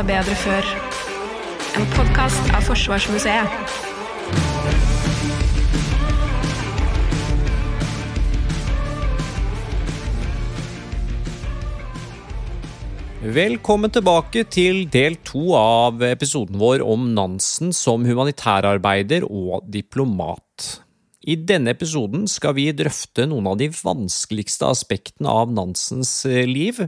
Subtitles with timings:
[0.00, 0.66] var bedre før.
[1.76, 3.48] En podkast av Forsvarsmuseet.
[13.20, 20.80] Velkommen tilbake til del to av episoden vår om Nansen som humanitærarbeider og diplomat.
[21.20, 26.14] I denne episoden skal vi drøfte noen av de vanskeligste aspektene av Nansens
[26.48, 26.80] liv,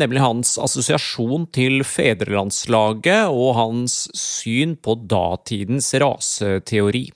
[0.00, 7.10] nemlig hans assosiasjon til fedrelandslaget og hans syn på datidens raseteori.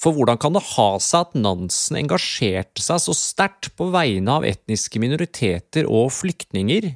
[0.00, 4.44] For hvordan kan det ha seg at Nansen engasjerte seg så sterkt på vegne av
[4.48, 6.94] etniske minoriteter og flyktninger,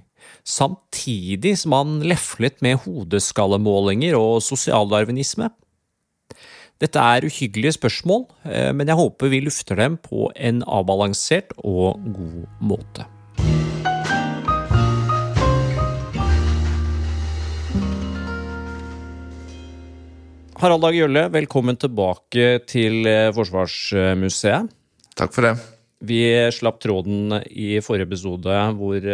[0.48, 5.52] samtidig som han leflet med hodeskallemålinger og sosialdarwinisme?
[6.80, 8.22] Dette er uhyggelige spørsmål,
[8.72, 13.04] men jeg håper vi lufter dem på en avbalansert og god måte.
[20.60, 23.04] Harald Dag Gjølle, velkommen tilbake til
[23.36, 24.72] Forsvarsmuseet.
[25.20, 25.54] Takk for det.
[26.00, 26.24] Vi
[26.56, 29.12] slapp tråden i forrige episode hvor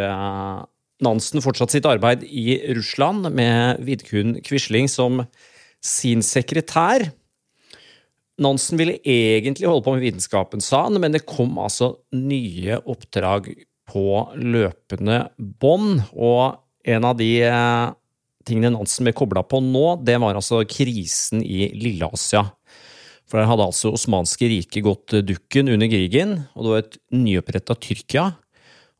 [1.03, 5.25] Nansen fortsatte sitt arbeid i Russland med Vidkun Quisling som
[5.83, 7.11] sin sekretær.
[8.43, 13.49] Nansen ville egentlig holde på med vitenskapen, sa han, men det kom altså nye oppdrag
[13.89, 16.03] på løpende bånd.
[16.13, 17.31] Og en av de
[18.47, 22.45] tingene Nansen ble kobla på nå, det var altså krisen i Lilleasia.
[23.27, 27.75] For der hadde altså Osmanske riket gått dukken under krigen, og det var et nyoppretta
[27.83, 28.29] Tyrkia.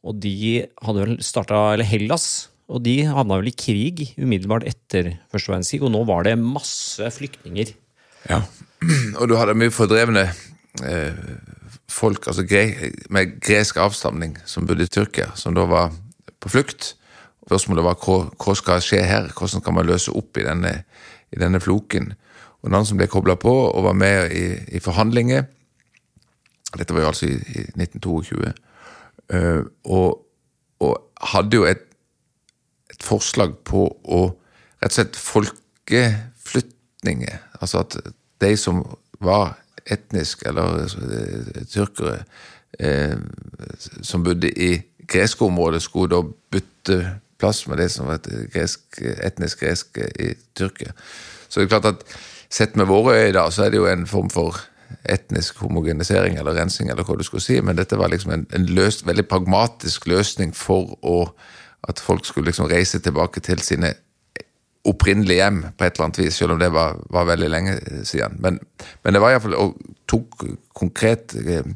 [0.07, 2.49] Og de hadde vel starta Eller Hellas.
[2.67, 7.13] Og de havna vel i krig umiddelbart etter første verdenskrig, og nå var det masse
[7.15, 7.71] flyktninger.
[8.27, 8.41] Ja,
[9.19, 10.27] og du hadde mye fordrevne
[10.85, 11.15] eh,
[11.91, 15.93] folk altså gre med gresk avstamning som bodde i Tyrkia, som da var
[16.43, 16.83] på flukt.
[17.47, 20.73] Spørsmålet var hva, hva skal skje her, hvordan kan man løse opp i denne,
[21.33, 22.05] i denne floken?
[22.63, 24.45] Og noen som ble kobla på og var med i,
[24.75, 25.43] i, forhandlinger
[26.77, 28.53] Dette var jo altså i, i 1922.
[29.33, 30.11] Uh, og,
[30.83, 30.95] og,
[31.31, 31.83] hadde jo et,
[32.93, 34.37] et, forslag på å
[34.83, 37.37] rett og slett folkeflytninger.
[37.63, 37.93] Altså at
[38.41, 38.83] de som
[39.21, 42.25] var etnisk eller uh, tyrkere
[42.79, 43.17] eh,
[44.03, 46.99] som bodde i greske områder, skulle da bytte
[47.39, 50.93] plass med det som var gresk, etnisk greske i Tyrkia.
[51.49, 52.17] Så det er klart at
[52.51, 54.59] sett med våre øyne da, så er det jo en form for
[55.05, 58.67] etnisk homogenisering eller rensing, eller hva du skulle si, men dette var liksom en, en
[58.67, 61.19] løst, veldig pragmatisk løsning for å,
[61.87, 63.95] at folk skulle liksom reise tilbake til sine
[64.87, 67.77] opprinnelige hjem på et eller annet vis, selv om det var, var veldig lenge
[68.09, 68.39] siden.
[68.43, 68.61] Men,
[69.05, 69.77] men det var iallfall og
[70.11, 71.67] tok konkret eh,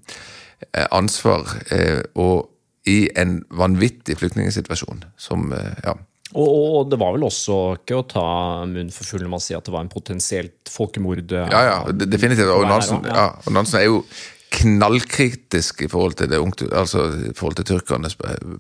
[0.91, 2.49] ansvar eh, og
[2.89, 5.95] i en vanvittig flyktningsituasjon som eh, ja,
[6.31, 8.27] og, og, det var vel også ikke å ta
[8.63, 11.33] munnen for full når man sier at det var en potensielt folkemord?
[11.35, 12.53] Ja, ja, definitivt.
[12.55, 14.05] Og Nansen, ja, og Nansen er jo
[14.51, 16.39] knallkritisk i forhold til, det,
[16.71, 18.17] altså, i forhold til tyrkernes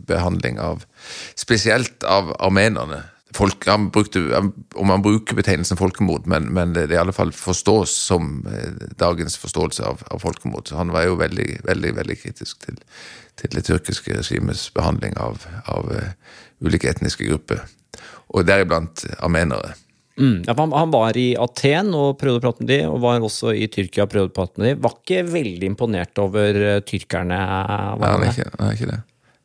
[0.06, 0.84] behandling av
[1.38, 3.02] Spesielt av armenerne.
[3.34, 4.20] Folk, han brukte,
[4.74, 9.36] om han bruker betegnelsen folkemord, men, men det, i alle fall forstås som eh, dagens
[9.38, 10.66] forståelse av, av folkemord.
[10.66, 12.80] Så han var jo veldig, veldig, veldig kritisk til,
[13.38, 16.08] til det tyrkiske regimets behandling av, av uh,
[16.66, 17.62] ulike etniske grupper.
[18.34, 19.76] Og deriblant armenere.
[20.18, 20.42] Mm.
[20.48, 23.54] Ja, han, han, var i Aten og prøvde å prate med de, og var også
[23.54, 24.80] i Tyrkia og prøvde å prate med de.
[24.82, 27.38] Var ikke veldig imponert over uh, tyrkerne?
[27.38, 28.98] Nei, han er, ikke, han er ikke det.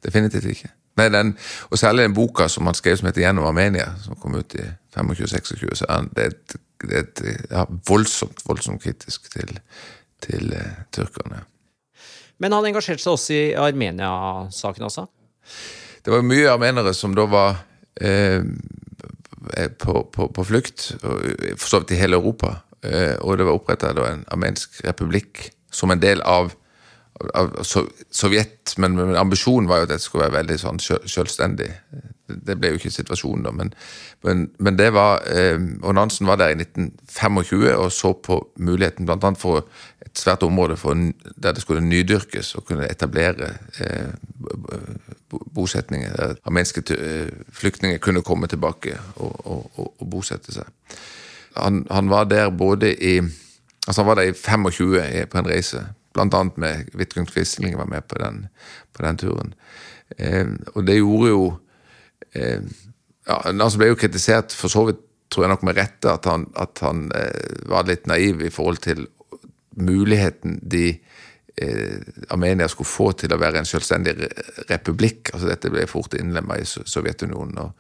[0.10, 0.74] Definitivt ikke.
[0.96, 1.34] Nei, den,
[1.70, 4.64] og særlig den boka som han skrev som heter 'Gjennom Armenia', som kom ut i
[4.96, 9.60] 25-26, så er det et, det er et ja, voldsomt, voldsomt kritisk til,
[10.22, 11.44] til uh, tyrkerne.
[12.40, 15.06] Men han engasjerte seg også i Armenia-saken, altså?
[16.06, 17.56] Det var mye armenere som da var
[18.02, 18.44] eh,
[19.80, 22.60] på, på, på, flukt, for så vidt i hele Europa.
[22.84, 26.54] Eh, og det var oppretta en armensk republikk som en del av
[28.12, 31.70] Sovjet, men, men, ambisjonen var jo at det skulle være veldig sånn selvstendig.
[32.28, 33.72] Det ble jo ikke situasjonen, da, men,
[34.26, 39.08] men, men det var eh, Og Nansen var der i 1925 og så på muligheten
[39.08, 39.32] bl.a.
[39.40, 39.64] for
[40.04, 40.98] et svært område for,
[41.38, 44.12] der det skulle nydyrkes og kunne etablere eh,
[45.56, 46.16] bosetninger.
[46.16, 50.68] Der armenske eh, flyktninger kunne komme tilbake og, og, og, og bosette seg.
[51.56, 53.22] Han, han, var der både i
[53.88, 55.84] Altså han var der i 25 på en reise
[56.16, 58.46] Blant annet med Vidkun Quisling var med på den,
[58.96, 59.54] på den turen.
[60.18, 61.42] Eh, og det gjorde jo
[62.38, 62.62] eh,
[63.26, 65.02] ja, Han ble jo kritisert for så vidt,
[65.34, 68.84] tror jeg nok med rette, at han, at han eh, var litt naiv i forhold
[68.86, 69.08] til
[69.76, 70.88] muligheten de
[71.60, 71.98] eh,
[72.30, 74.16] Armenia skulle få til å være en selvstendig
[74.70, 75.34] republikk.
[75.34, 77.58] altså Dette ble fort innlemma i Sovjetunionen.
[77.66, 77.74] og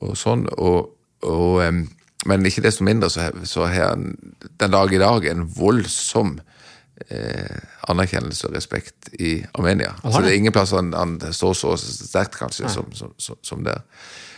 [0.00, 0.46] og sånn.
[0.58, 0.92] Og,
[1.26, 1.84] og, em,
[2.28, 4.12] men ikke desto mindre så har han
[4.60, 6.36] den dag i dag en voldsom
[7.08, 7.60] eh,
[7.90, 9.94] anerkjennelse og respekt i Armenia.
[10.02, 10.32] Så det det?
[10.32, 13.82] er ingen plass han, han står så sterkt, kanskje, som, som, som, som der.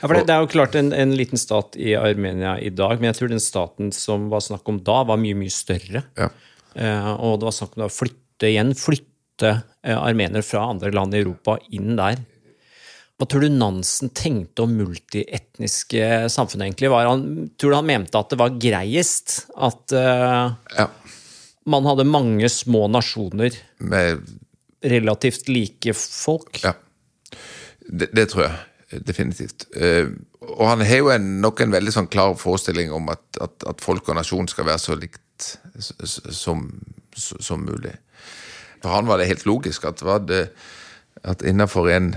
[0.00, 2.98] Ja, for det, det er jo klart en, en liten stat i Armenia i dag,
[2.98, 6.04] men jeg tror den staten som var snakk om da, var mye, mye større.
[6.20, 6.28] Ja.
[6.74, 11.14] Eh, og det var snakk om å flytte igjen, flytte eh, armenere fra andre land
[11.14, 12.20] i Europa inn der.
[13.14, 16.90] Hva tror du Nansen tenkte om multietniske samfunn, egentlig?
[16.90, 17.22] Var han,
[17.56, 20.88] tror du han mente at det var greiest at uh, Ja.
[21.70, 24.20] Man hadde mange små nasjoner, Med
[24.84, 26.60] relativt like folk?
[26.64, 26.74] Ja,
[27.88, 28.56] det, det tror jeg
[29.02, 29.66] definitivt.
[29.76, 30.08] Eh,
[30.44, 33.82] og han har jo en, nok en veldig sånn klar forestilling om at, at, at
[33.84, 35.48] folk og nasjon skal være så likt
[35.80, 36.66] som,
[37.16, 37.94] som mulig.
[38.84, 40.46] For han var det helt logisk at, det,
[41.24, 42.12] at innenfor en,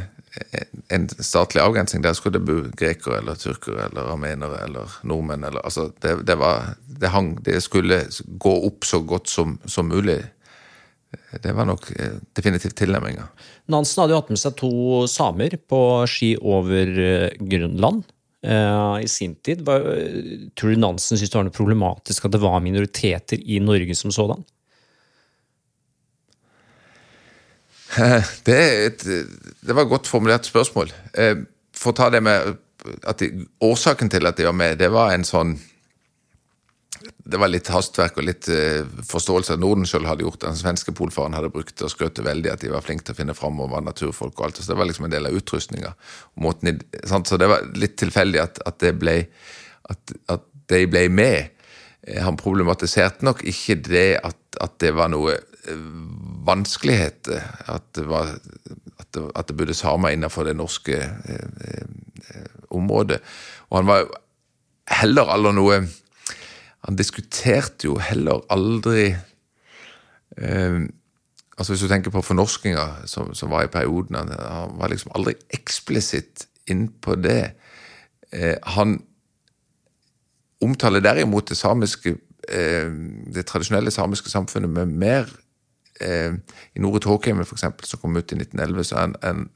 [0.94, 5.46] en statlig avgrensning der skulle det bo grekere eller turkere eller armenere eller nordmenn.
[5.48, 9.90] Eller, altså det, det, var, det, hang, det skulle gå opp så godt som, som
[9.90, 10.20] mulig.
[11.44, 13.30] Det var nok eh, definitivt tilnærminga.
[13.72, 14.72] Nansen hadde jo hatt med seg to
[15.12, 18.06] samer på ski over eh, Grønland
[18.48, 19.64] Uh, i sin tid.
[19.66, 19.82] Var,
[20.56, 24.14] tror du Nansen syntes det var noe problematisk at det var minoriteter i Norge som
[24.14, 24.46] sådan?
[28.48, 29.04] Det, et,
[29.62, 30.92] det var et godt formulert spørsmål.
[31.18, 31.38] Eh,
[31.78, 32.57] For å ta det med
[33.07, 35.57] at de, Årsaken til at de var med, det var en sånn
[37.28, 40.39] Det var litt hastverk og litt eh, forståelse at Norden sjøl hadde gjort.
[40.45, 43.36] Den svenske polfaren hadde brukt og skrøt veldig at de var flinke til å finne
[43.36, 44.38] fram og var naturfolk.
[44.40, 44.62] og alt.
[44.62, 45.92] Så det var liksom en del av utrustninga.
[47.28, 49.18] Så det var litt tilfeldig at, at, det ble,
[49.92, 51.56] at, at de ble med.
[52.07, 55.86] Eh, Han problematiserte nok ikke det at, at det var noe eh,
[56.48, 57.44] vanskeligheter.
[57.68, 58.36] At det, var,
[59.00, 61.86] at det, at det bodde samer innenfor det norske eh,
[62.31, 63.19] eh, området.
[63.69, 64.07] Og han var
[65.01, 65.81] heller aldri noe
[66.88, 69.09] Han diskuterte jo heller aldri
[70.38, 70.77] eh,
[71.57, 75.12] altså Hvis du tenker på fornorskinga som, som var i perioden, han, han var liksom
[75.18, 77.56] aldri eksplisitt inn på det.
[78.31, 79.00] Eh, han
[80.62, 82.15] omtaler derimot det samiske
[82.50, 82.92] eh,
[83.33, 85.30] det tradisjonelle samiske samfunnet med mer
[86.01, 86.33] eh,
[86.75, 89.50] I Nore Tåkeheimen, for eksempel, som kom ut i 1911, så er han, en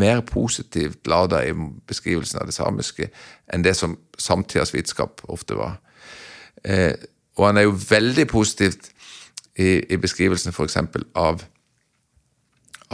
[0.00, 1.54] mer positivt lada i
[1.86, 3.10] beskrivelsen av det samiske
[3.52, 5.80] enn det som samtidas vitenskap ofte var.
[6.64, 6.94] Eh,
[7.38, 8.92] og han er jo veldig positivt
[9.58, 10.78] i, i beskrivelsen f.eks.
[11.14, 11.42] av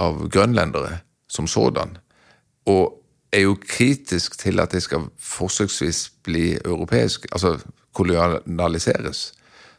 [0.00, 1.00] av grønlendere
[1.30, 1.96] som sådan,
[2.70, 2.99] og
[3.32, 7.58] er jo kritisk til at de skal forsøksvis bli europeisk, altså
[7.94, 9.32] kolonialiseres.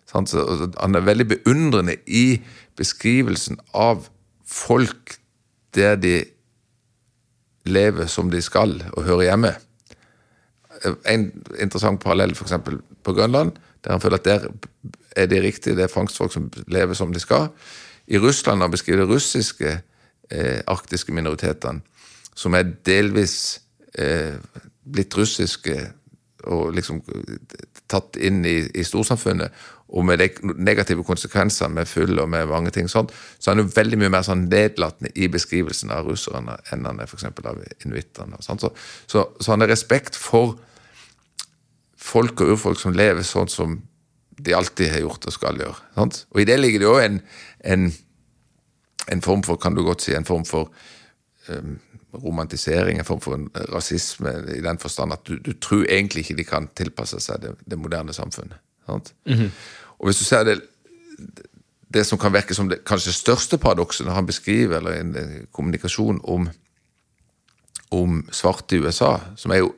[0.07, 0.33] Sant?
[0.80, 2.42] Han er veldig beundrende i
[2.77, 4.07] beskrivelsen av
[4.48, 5.18] folk
[5.75, 6.15] der de
[7.65, 9.54] lever som de skal og hører hjemme.
[11.07, 11.30] En
[11.62, 12.57] interessant parallell f.eks.
[13.04, 14.47] på Grønland, der han føler at der
[15.15, 17.50] er de riktig, det er fangstfolk som lever som de skal.
[18.07, 19.80] I Russland, når han beskriver de russiske
[20.31, 21.81] eh, arktiske minoritetene,
[22.36, 23.36] som er delvis
[24.00, 24.38] eh,
[24.83, 25.78] blitt russiske
[26.50, 27.04] og liksom
[27.92, 29.54] tatt inn i, i storsamfunnet,
[29.92, 33.66] og med de negative konsekvensene med fyll og med mange ting sånt, så er han
[33.66, 37.28] jo veldig mye mer sånn nedlatende i beskrivelsen av russerne enn han er f.eks.
[37.28, 38.39] av inuittene.
[38.39, 38.56] Så,
[39.12, 40.56] så, så han har respekt for
[42.02, 43.81] folk og urfolk som lever sånn som
[44.42, 45.78] de alltid har gjort og skal gjøre.
[46.00, 46.23] Sant?
[46.31, 47.19] Og i det ligger det jo en,
[47.76, 47.92] en,
[49.11, 50.71] en form for, kan du godt si, en form for
[51.52, 51.76] um,
[52.13, 56.37] romantisering, en form for en rasisme, i den forstand at du, du tror egentlig ikke
[56.41, 58.59] de kan tilpasse seg det, det moderne samfunnet.
[58.89, 59.13] Sant?
[59.99, 60.59] Og hvis du ser det
[61.94, 65.47] det som kan virke som det kanskje største paradokset når han beskriver eller en, en
[65.51, 66.47] kommunikasjon om,
[67.91, 69.73] om svarte i USA, som er jo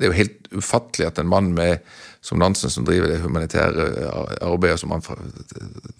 [0.00, 1.82] det er jo helt ufattelig at en mann med,
[2.24, 3.84] som Nansen, som driver det humanitære
[4.40, 5.02] arbeidet som han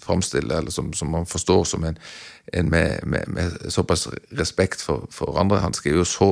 [0.01, 1.97] framstiller, eller som, som han forstår som en,
[2.53, 4.07] en med, med, med, såpass
[4.39, 6.31] respekt for, for, andre Han skriver jo så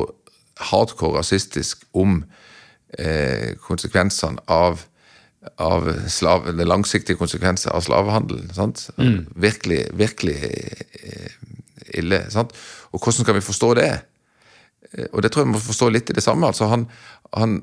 [0.71, 2.23] hardcore rasistisk om
[2.97, 4.81] eh, konsekvensene av,
[5.57, 8.49] av slav, det langsiktige konsekvenser av slavehandelen.
[8.53, 8.89] sant?
[8.97, 9.27] Mm.
[9.35, 11.31] Virkelig, virkelig eh,
[11.93, 12.25] ille.
[12.29, 12.51] sant?
[12.91, 13.91] Og hvordan skal vi forstå det?
[15.13, 16.47] Og det tror jeg vi må forstå litt i det samme.
[16.47, 16.87] altså Han,
[17.37, 17.61] han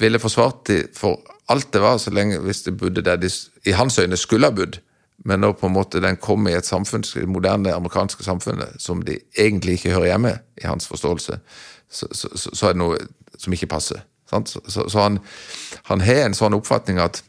[0.00, 3.30] ville forsvart de for alt det var, så lenge hvis de bodde der de
[3.64, 4.80] i hans øyne skulle ha bodd.
[5.24, 9.02] Men nå på en måte den kom i et samfunn, det moderne amerikanske samfunnet som
[9.02, 11.38] de egentlig ikke hører hjemme, i hans forståelse,
[11.90, 13.00] så, så, så er det noe
[13.38, 14.04] som ikke passer.
[14.28, 15.18] Så, så, han,
[15.88, 17.22] han har en sånn oppfatning at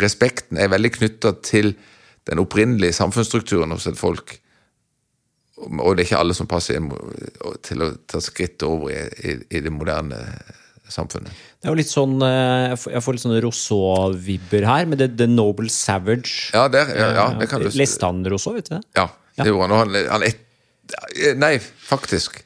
[0.00, 1.74] respekten er veldig knytta til
[2.30, 4.36] den opprinnelige samfunnsstrukturen hos et folk.
[5.56, 6.78] Og det er ikke alle som passer
[7.66, 10.20] til å ta skritt over i, i, i det moderne
[10.92, 11.30] samfunnet.
[11.60, 15.26] Det er jo litt sånn eh, Jeg får- litt sånne Rousseau-vibber her, med det, The
[15.26, 16.50] Noble Savage.
[16.54, 18.82] Ja, der, ja, ja det kan du Leste han Rousseau, vet du det?
[18.96, 19.94] Ja, det gjorde han.
[19.94, 20.42] Han, han et,
[21.36, 22.42] Nei, faktisk.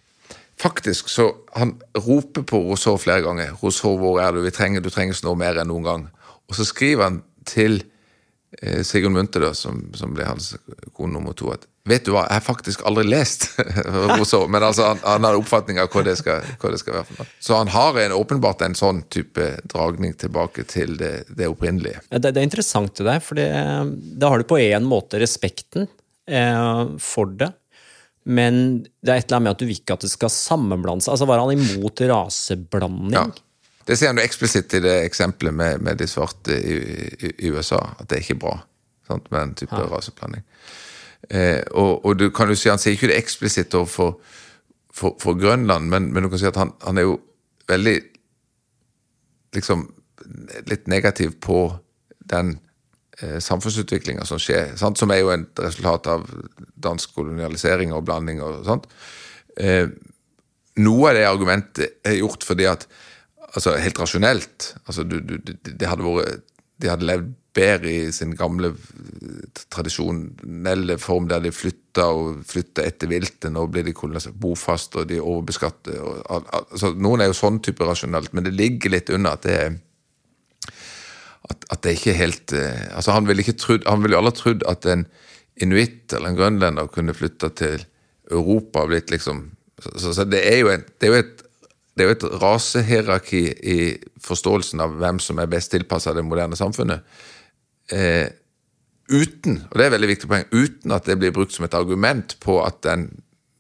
[0.61, 3.53] Faktisk så Han roper på Rousseau flere ganger.
[3.57, 4.41] 'Rousseau, hvor er du?
[4.45, 6.09] Vi trenger, du trenger nå mer enn noen gang.'
[6.49, 7.83] Og så skriver han til
[8.83, 10.57] Sigurd Munthe, da, som, som ble hans
[10.97, 13.47] kone nummer to, at 'Vet du hva, jeg har faktisk aldri lest
[14.19, 17.07] Rousseau', men altså, han, han har oppfatning av hva det, skal, hva det skal være.
[17.09, 17.31] for noe.
[17.41, 22.03] Så han har en, åpenbart en sånn type dragning tilbake til det, det opprinnelige.
[22.11, 25.89] Det, det er interessant det der, for da har du på en måte respekten
[26.29, 27.53] eh, for det.
[28.29, 31.09] Men det er et eller annet med at du vil ikke at det skal sammenblandes.
[31.09, 33.17] Altså Var han imot raseblanding?
[33.17, 33.25] Ja.
[33.87, 37.51] Det sier han jo eksplisitt i det eksempelet med, med de svarte i, i, i
[37.51, 38.59] USA, at det er ikke bra
[39.09, 40.45] sant, med en type raseblanding.
[41.31, 44.15] Eh, og, og du kan jo si, Han sier ikke det eksplisitt overfor
[44.91, 47.21] for, for Grønland, men, men du kan si at han, han er jo
[47.71, 47.97] veldig
[49.55, 49.87] liksom
[50.71, 51.63] litt negativ på
[52.31, 52.57] den
[53.21, 54.99] eh, samfunnsutviklinga som skjer, sant?
[54.99, 56.27] som er jo et resultat av
[56.75, 58.91] dansk kolonialisering og blanding og sånt.
[59.57, 59.87] Eh,
[60.81, 62.87] noe av det argumentet er gjort fordi at
[63.55, 64.75] altså Helt rasjonelt.
[64.87, 66.43] altså du, du, de, hadde vært,
[66.81, 72.85] De hadde levd bedre i sin gamle eh, tradisjonelle form, der de flytta og flytta
[72.87, 73.51] etter viltet.
[73.51, 73.95] Nå blir de
[74.39, 75.99] bofast, og de overbeskatter.
[75.99, 79.35] Og, al- al- altså, noen er jo sånn type rasjonelt, men det ligger litt under
[79.35, 79.79] at det er
[81.51, 83.43] at, at det ikke er helt eh, altså Han ville
[84.05, 85.07] ville jo aldri trodd at en
[85.61, 87.83] inuitt eller en grønlender kunne flytte til
[88.31, 89.49] Europa og blitt liksom
[89.81, 91.43] Så, så, så det er jo en, det er jo et
[92.01, 93.79] det er jo et rasehierarki i
[94.25, 97.05] forståelsen av hvem som er best tilpassa det moderne samfunnet.
[97.93, 98.31] Eh,
[99.13, 101.77] uten, og det er et veldig viktig poeng, uten at det blir brukt som et
[101.77, 103.11] argument på at den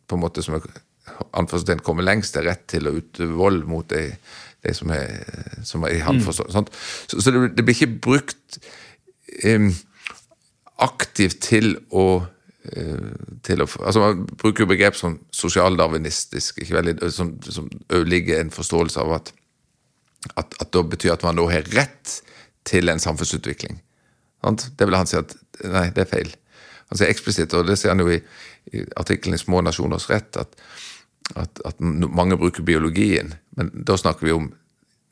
[0.08, 4.06] på en måte som er kommer lengst, er rett til å utøve vold mot de,
[4.64, 5.20] de som er,
[5.66, 6.56] som er i handforståelse.
[6.56, 6.72] sant?
[7.12, 8.60] Så, så det, det blir ikke brukt
[9.44, 9.68] eh,
[10.80, 12.22] aktivt til å
[12.60, 16.60] til å, altså Man bruker jo begrep som sosialdarwinistisk,
[17.08, 17.70] som, som
[18.04, 19.32] ligger en forståelse av at,
[20.34, 22.18] at, at da betyr at man da har rett
[22.68, 23.80] til en samfunnsutvikling.
[24.44, 24.68] Sant?
[24.76, 25.32] Det vil han si at
[25.64, 26.34] nei, det er feil.
[26.90, 28.20] Han sier eksplisitt, og det sier han jo i,
[28.74, 30.56] i artikkelen Små nasjoners rett, at,
[31.40, 34.50] at, at mange bruker biologien, men da snakker vi om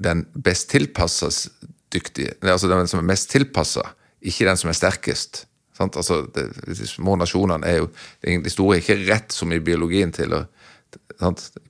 [0.05, 1.47] den best tilpasses
[1.95, 5.47] dyktige, altså den som er mest tilpassa, ikke den som er sterkest.
[5.79, 7.89] Altså, det, de små nasjonene er jo
[8.23, 10.45] De store er ikke rett som i biologien til å?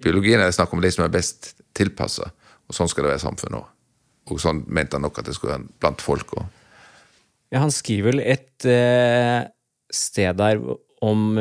[0.03, 2.31] Biologien er snakk om de som er best tilpassa,
[2.69, 3.69] og sånn skal det være i samfunnet òg.
[4.29, 6.49] Og sånn mente han nok at det skulle være blant folk òg.
[7.53, 9.49] Ja, han skriver vel et eh,
[9.95, 10.61] sted der
[11.05, 11.41] om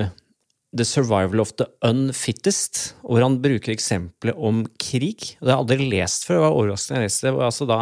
[0.77, 5.33] The survival of the unfittest, hvor han bruker eksempelet om krig.
[5.39, 7.33] Det har jeg aldri lest før, det var overraskende jeg leste det.
[7.47, 7.79] altså da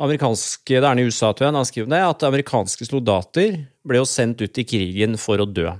[0.00, 4.00] amerikanske, Det er han i USA, tror jeg, han skriver det, at amerikanske soldater ble
[4.00, 5.72] jo sendt ut i krigen for å dø.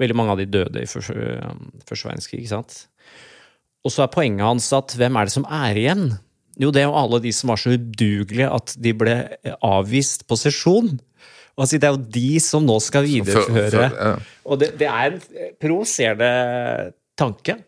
[0.00, 1.14] Veldig mange av de døde i første,
[1.88, 2.78] første verdenskrig, ikke sant?
[3.84, 6.08] Og så er poenget hans at hvem er det som er igjen?
[6.58, 9.18] Jo, det er jo alle de som var så udugelige at de ble
[9.64, 10.96] avvist på sesjon.
[11.58, 14.16] Og altså, Det er jo de som nå skal videreføre.
[14.46, 15.20] Og det, det er en
[15.60, 16.32] provoserende
[17.18, 17.58] tanke.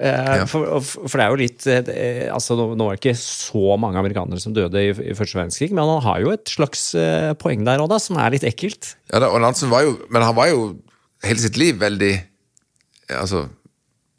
[0.00, 4.00] Eh, for, for det er jo litt eh, altså Nå var det ikke så mange
[4.00, 7.62] amerikanere som døde i, i første verdenskrig, men han har jo et slags eh, poeng
[7.68, 8.94] der òg, som er litt ekkelt.
[9.12, 10.72] Ja, da, og Nansen var jo, men han var jo
[11.22, 12.14] hele sitt liv veldig
[13.20, 13.44] altså,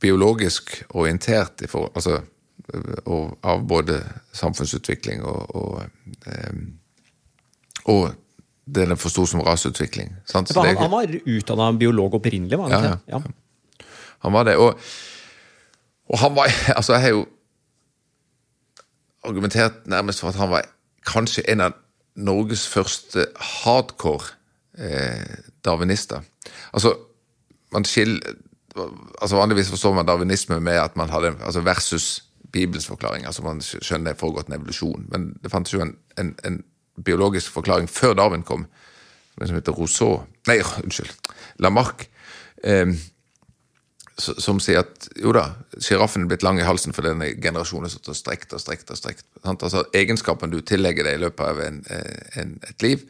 [0.03, 2.21] biologisk orientert i for, altså,
[3.03, 3.99] og, av både
[4.35, 6.59] samfunnsutvikling og, og, eh,
[7.91, 8.13] og
[8.63, 10.13] det den forsto som raseutvikling.
[10.31, 13.17] Han, han var utdanna biolog opprinnelig, var han Ja, ikke?
[13.17, 13.87] ja.
[14.23, 14.55] Han var det.
[14.55, 14.79] Og,
[16.09, 17.25] og han var Altså, jeg har jo
[19.23, 20.65] argumentert nærmest for at han var
[21.07, 21.77] kanskje en av
[22.15, 24.35] Norges første hardcore
[24.77, 26.21] eh, darwinister.
[26.73, 26.93] Altså,
[27.71, 28.35] man skiller
[29.21, 33.25] altså Vanligvis forstår man darwinisme med at man hadde altså versus Bibelens forklaring.
[33.25, 35.05] altså Man skjønner det har foregått en evolusjon.
[35.11, 36.63] Men det fantes jo en, en, en
[37.05, 38.65] biologisk forklaring før Darwin kom,
[39.45, 41.13] som heter Rousseau Nei, unnskyld.
[41.59, 42.09] Lamarck.
[42.63, 42.93] Eh,
[44.17, 45.47] som sier at jo da,
[45.81, 48.91] sjiraffen er blitt lang i halsen fordi denne generasjonen stått og strekt og strekt.
[48.91, 49.25] og strekt.
[49.41, 49.65] Sant?
[49.65, 53.05] Altså Egenskapen du tillegger deg i løpet av en, eh, en, et liv,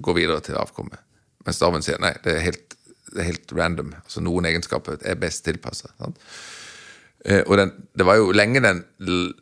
[0.00, 0.98] går videre til avkommet.
[1.46, 2.74] Mens Darwin sier nei, det er helt,
[3.12, 3.94] det er helt random.
[4.02, 5.92] altså Noen egenskaper er best tilpassa.
[7.24, 8.82] Eh, og den, det var jo lenge den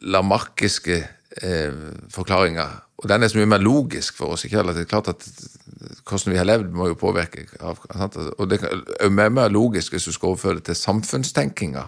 [0.02, 1.00] lamarkiske
[1.42, 1.80] eh,
[2.12, 4.44] forklaringa, og den er så mye mer logisk for oss.
[4.44, 4.64] ikke?
[4.66, 5.22] Det er klart at
[6.08, 8.16] hvordan vi har levd, må jo påvirke sant?
[8.38, 11.84] Og det er mye mer logisk hvis du skal overføre det til samfunnstenkinga.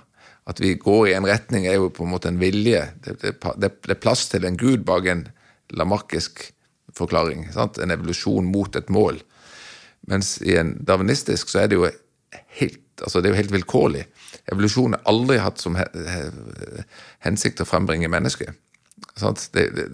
[0.47, 2.85] At vi går i en retning, er jo på en måte en vilje.
[3.05, 5.27] Det, det, det det er plass til en gud bak en
[5.75, 6.47] lamarkisk
[6.97, 7.49] forklaring.
[7.55, 7.79] Sant?
[7.79, 9.21] En evolusjon mot et mål.
[10.11, 11.91] Mens i en darwinistisk så er det jo
[12.61, 14.07] helt, altså det er jo helt vilkårlig.
[14.53, 16.25] Evolusjon har aldri hatt som he, he,
[17.27, 18.55] hensikt å frembringe mennesket.
[19.21, 19.87] Det, det,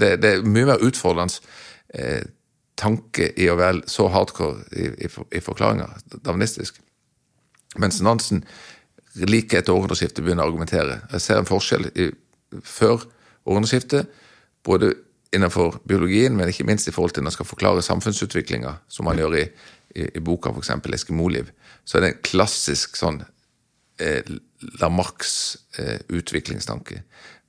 [0.00, 1.40] det, det er mye mer utfordrende
[1.94, 2.24] eh,
[2.78, 5.88] tanke i å være så hardcore i, i, i forklaringa,
[6.22, 6.78] darwinistisk.
[7.78, 8.44] Mens Nansen
[9.18, 11.00] like etter århundreskiftet begynner å argumentere.
[11.12, 12.08] Jeg ser en forskjell i,
[12.62, 13.02] før
[13.48, 14.08] århundreskiftet,
[14.66, 14.92] både
[15.34, 19.18] innenfor biologien, men ikke minst i forhold til når man skal forklare samfunnsutviklinga, som man
[19.20, 19.44] gjør i,
[19.96, 20.72] i, i boka f.eks.
[21.00, 21.50] Eskimoliv,
[21.84, 23.20] så er det en klassisk sånn
[24.80, 27.02] Lamarcks eh, utviklingstanke.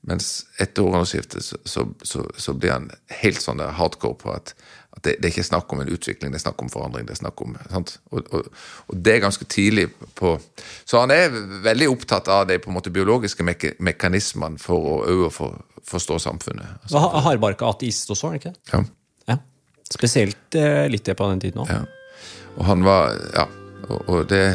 [0.08, 2.88] Mens etter århundreskiftet så, så, så, så, blir han
[3.20, 4.53] helt sånn hardcore på at,
[4.96, 7.08] at det, det, er ikke snakk om en utvikling, det er snakk om forandring.
[7.08, 8.48] det er snakk om, og, og,
[8.88, 10.38] og, det er ganske tidlig på
[10.88, 14.96] Så han er veldig opptatt av de på en måte biologiske me mekanismene for å
[15.12, 16.79] øve for, forstå samfunnet.
[16.88, 18.56] Altså, Hardbarka ateist også, er det ikke?
[18.72, 18.84] Ja.
[19.34, 19.39] ja.
[19.91, 21.75] Spesielt eh, litt det på den tiden òg.
[21.75, 21.84] Ja.
[22.56, 23.50] Og han var Ja,
[23.89, 24.46] og, og det,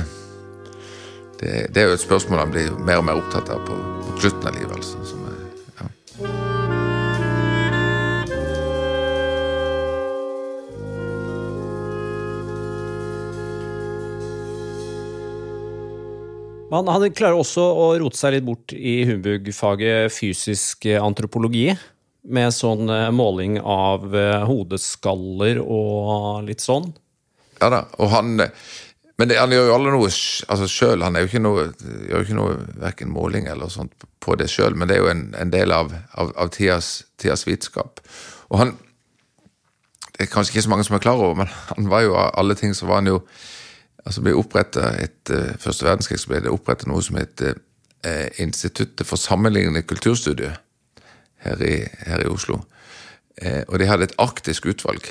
[1.40, 4.18] det, det er jo et spørsmål han blir mer og mer opptatt av på, på
[4.22, 4.76] slutten av livet.
[4.76, 5.24] altså, som
[16.74, 21.68] Han, han klarer også å rote seg litt bort i humbug-faget fysisk antropologi.
[22.24, 26.88] Med sånn eh, måling av eh, hodeskaller og litt sånn.
[27.60, 28.40] Ja da, og han
[29.18, 31.04] Men det, han gjør jo alle noe altså sjøl.
[31.06, 34.88] Han jo noe, gjør jo ikke noe verken måling eller sånt på det sjøl, men
[34.90, 38.02] det er jo en, en del av, av, av tidas, tidas, vitenskap.
[38.50, 38.76] Og han
[40.14, 42.28] Det er kanskje ikke så mange som er klar over, men han var jo av
[42.38, 43.16] alle ting så var han jo
[44.04, 44.34] altså ble
[45.02, 47.58] Etter uh, første verdenskrig så ble det opprettet noe som heter
[48.04, 50.54] eh, Instituttet for sammenlignende kulturstudier
[51.44, 52.60] her i, her i Oslo.
[53.42, 55.10] Eh, og de hadde et arktisk utvalg.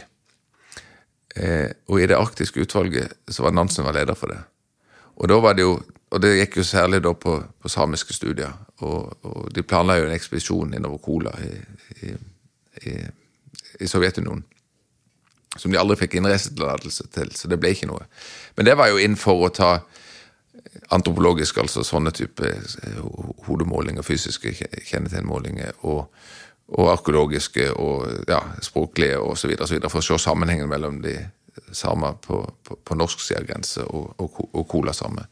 [1.33, 4.39] Uh, og i det arktiske utvalget så var Nansen var leder for det.
[5.17, 5.79] Og da var det jo
[6.13, 8.51] og det gikk jo særlig da på, på samiske studier.
[8.85, 11.53] Og, og, de planla jo en ekspedisjon innover Kola i,
[12.05, 12.11] i,
[12.85, 12.93] i,
[13.81, 14.43] i Sovjetunionen
[15.57, 18.07] som de aldri fikk innreisetillatelse til, så det ble ikke noe.
[18.57, 19.67] Men det var jo inn for å ta
[20.93, 23.03] antropologisk, altså sånne type eh,
[23.45, 26.07] hodemålinger, fysiske kjennetegnmålinger, og,
[26.73, 29.55] og arkeologiske og ja, språklige osv.,
[29.87, 31.17] for å se sammenhengen mellom de
[31.73, 35.29] samer på, på, på norsk side av grense og, og, og colasamer.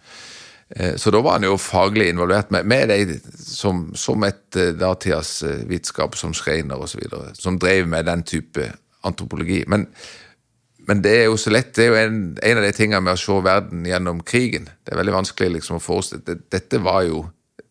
[0.76, 4.74] Eh, så da var han jo faglig involvert med, med de som, som et eh,
[4.78, 8.70] datidas vitenskap som Schreiner osv., som drev med den type
[9.08, 9.64] antropologi.
[9.68, 9.88] Men,
[10.88, 11.74] men, det er jo så lett.
[11.76, 14.70] Det er jo en, en, av de tingene med å se verden gjennom krigen.
[14.86, 17.26] Det er veldig vanskelig liksom å forestille Dette var jo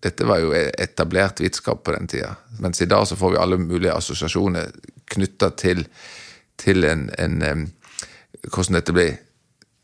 [0.04, 2.34] dette var jo etablert vitenskap på den tida.
[2.60, 4.70] Mens i dag så får vi alle mulige assosiasjoner
[5.10, 5.84] knytta til,
[6.60, 7.66] til en, en,
[8.46, 9.06] Hvordan dette ble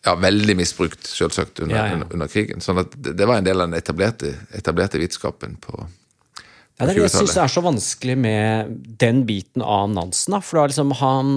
[0.06, 1.98] ja, veldig misbrukt, selvsagt, under, ja, ja.
[1.98, 2.62] under, under krigen.
[2.64, 5.82] Sånn at det, det, var en del av den etablerte, etablerte vitenskapen på,
[6.76, 10.34] ja, det er det jeg syns er så vanskelig med den biten av Nansen.
[10.36, 10.42] Da.
[10.44, 11.30] For liksom, han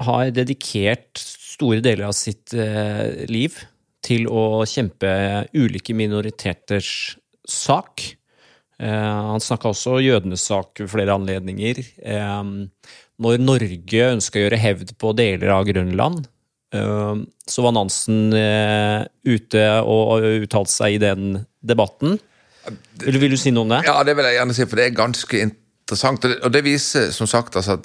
[0.00, 3.58] har dedikert store deler av sitt eh, liv
[4.02, 5.10] til å kjempe
[5.52, 8.04] ulike minoriteters sak.
[8.82, 11.82] Eh, han snakka også jødenes sak ved flere anledninger.
[12.02, 12.42] Eh,
[13.22, 16.26] når Norge ønska å gjøre hevd på deler av Grønland,
[16.74, 22.18] eh, så var Nansen ute og uttalte seg i den debatten.
[23.02, 23.82] Vil, vil, du si noe om det?
[23.86, 26.26] Ja, det vil jeg gjerne si, for det er ganske interessant.
[26.30, 27.78] Og det, viser som sagt altså,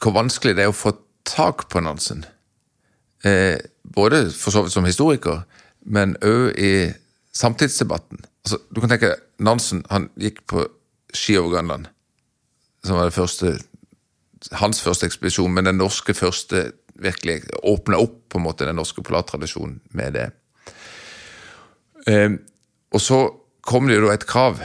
[0.00, 0.94] hvor vanskelig det er å få
[1.28, 2.24] tak på Nansen.
[3.94, 5.44] Både for så vidt som historiker,
[5.84, 6.72] men òg i
[7.34, 8.24] samtidsdebatten.
[8.44, 10.66] Altså, du kan tenke Nansen han gikk på
[11.14, 11.88] ski over Grønland,
[12.84, 13.54] som var det første,
[14.60, 19.02] hans første ekspedisjon, men den norske første virkelig åpna opp på en måte den norske
[19.02, 20.28] polartradisjonen med det.
[22.10, 22.36] Eh,
[22.94, 23.24] og så
[23.64, 24.60] kom det jo da et krav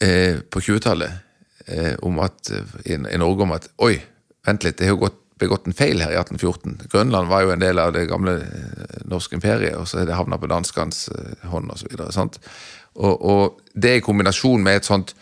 [0.00, 1.12] eh, på 20-tallet
[1.68, 2.52] eh, at,
[2.84, 3.98] i, i, Norge om at oi,
[4.46, 6.88] vent litt, det har jo gått, begått en feil her i 1814.
[6.92, 10.18] Grønland var jo en del av det gamle eh, norske imperiet, og så er det
[10.18, 11.96] havna på danskenes eh, hånd osv.
[11.98, 12.38] Og,
[12.94, 15.14] og, og det i kombinasjon med et sånt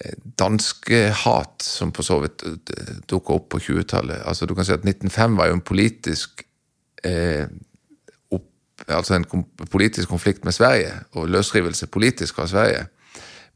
[0.00, 2.44] eh, danskehat som på så vidt
[3.10, 4.24] dukka opp på 20-tallet.
[4.24, 6.46] Altså, du kan si at 1905 var jo en politisk
[7.04, 7.46] eh,
[8.86, 9.26] altså en
[9.70, 12.86] politisk konflikt med Sverige, og løsrivelse politisk fra Sverige.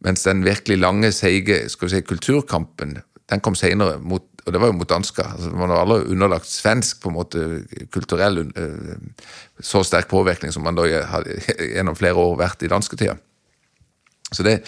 [0.01, 2.99] Mens den virkelig lange, seige si, kulturkampen
[3.31, 5.27] den kom senere, mot, og det var jo mot dansker.
[5.37, 7.43] Altså, man har aldri underlagt svensk på en måte
[7.95, 8.95] kulturell eh,
[9.63, 11.29] så sterk påvirkning som man da har
[11.59, 13.15] gjennom flere år vært i dansketida.
[14.33, 14.63] Så det,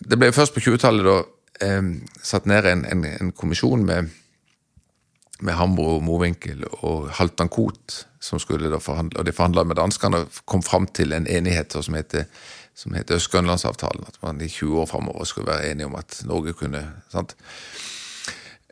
[0.00, 1.18] det ble først på 20-tallet da
[1.66, 1.92] eh,
[2.26, 4.10] satt ned en, en, en kommisjon med,
[5.40, 10.24] med Hambro, Mowinckel og Halvdan Koht, som skulle da forhandle, og de forhandla med danskene
[10.24, 12.26] og kom fram til en enighet som heter,
[12.74, 14.10] som heter Øst-Grønlandsavtalen.
[14.10, 17.36] At man i 20 år framover skulle være enige om at Norge kunne sant?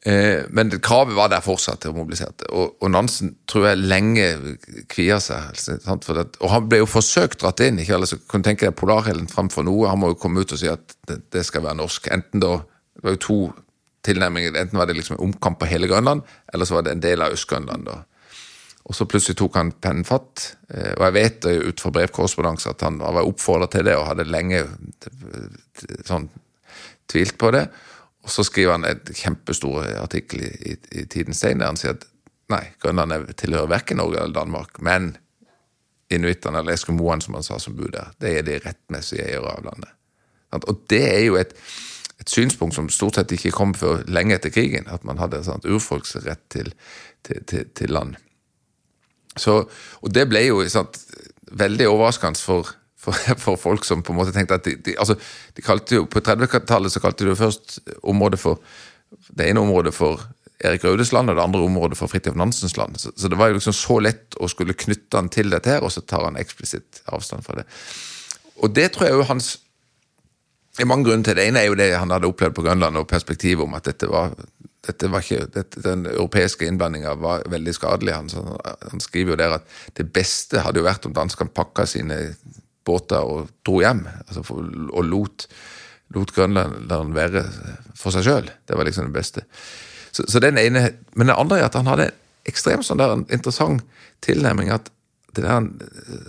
[0.02, 2.48] Eh, men kravet var der fortsatt til å mobilisere.
[2.54, 4.26] Og, og, Nansen tror jeg lenge
[4.90, 5.56] kvia seg.
[5.58, 7.80] Det, og han ble jo forsøkt dratt inn.
[7.82, 9.88] ikke altså, kunne tenke deg polarhelen fremfor noe.
[9.90, 12.10] Han må jo komme ut og si at det, det, skal være norsk.
[12.14, 12.60] Enten da,
[12.94, 13.40] Det var jo to
[14.06, 14.54] tilnærminger.
[14.54, 16.22] Enten var det liksom en omkamp på hele Grønland,
[16.54, 17.90] eller så var det en del av Øst-Grønland.
[18.88, 20.54] Og så plutselig tok han pennen fatt.
[20.70, 24.30] Eh, og jeg vet ut fra brevkorrespondanse at han var oppfordra til det og hadde
[24.30, 24.62] lenge
[26.06, 26.30] sånn
[27.10, 27.66] tvilt på det.
[28.28, 32.04] Og så skriver han et kjempestor artikkel i, i, Tidens Tegn der han sier at
[32.52, 35.14] nei, Grønland tilhører verken Norge eller Danmark, men
[36.12, 39.64] inuittene eller eskimoene, som han sa som bor der, det er de rettmessige eiere av
[39.64, 39.94] landet.
[40.60, 41.54] Og det er jo et,
[42.20, 45.64] et, synspunkt som stort sett ikke kom før lenge etter krigen, at man hadde en
[45.64, 46.72] urfolks rett til,
[47.24, 48.16] til, til, til land.
[49.40, 49.62] Så,
[50.04, 51.00] og det ble jo sant,
[51.48, 52.76] veldig overraskende for
[53.08, 55.18] for, for, folk som på en måte tenkte at de, de, altså,
[55.56, 58.62] de kalte jo, På 30-tallet så kalte de jo først området for
[59.08, 60.20] det ene området for
[60.58, 62.98] Erik Raudes land, og det andre området for Fridtjof Nansens land.
[62.98, 65.86] Så, så, det var jo liksom så lett å skulle knytte han til dette her,
[65.86, 67.66] og så tar han eksplisitt avstand fra det.
[68.58, 69.56] Og det tror jeg jo hans
[70.78, 71.44] Det er mange grunner til det.
[71.48, 74.34] ene er jo det han hadde opplevd på Grønland, og perspektivet om at dette var
[74.86, 78.14] dette var ikke, dette, den europeiske innblandinga var veldig skadelig.
[78.14, 78.30] Han,
[78.64, 79.66] han, skriver jo der at
[79.98, 82.18] det beste hadde jo vært om danskene pakka sine
[82.88, 84.06] båter og dro hjem.
[84.26, 85.46] Altså for, og lot,
[86.16, 87.44] lot grønlenderen være
[87.98, 88.50] for seg sjøl.
[88.68, 89.44] Det var liksom det beste.
[90.10, 92.10] Så, så, den ene, Men det andre er at han hadde
[92.48, 93.84] ekstremt sånn der, en interessant
[94.24, 94.72] tilnærming.
[94.72, 94.90] at
[95.36, 95.68] det der,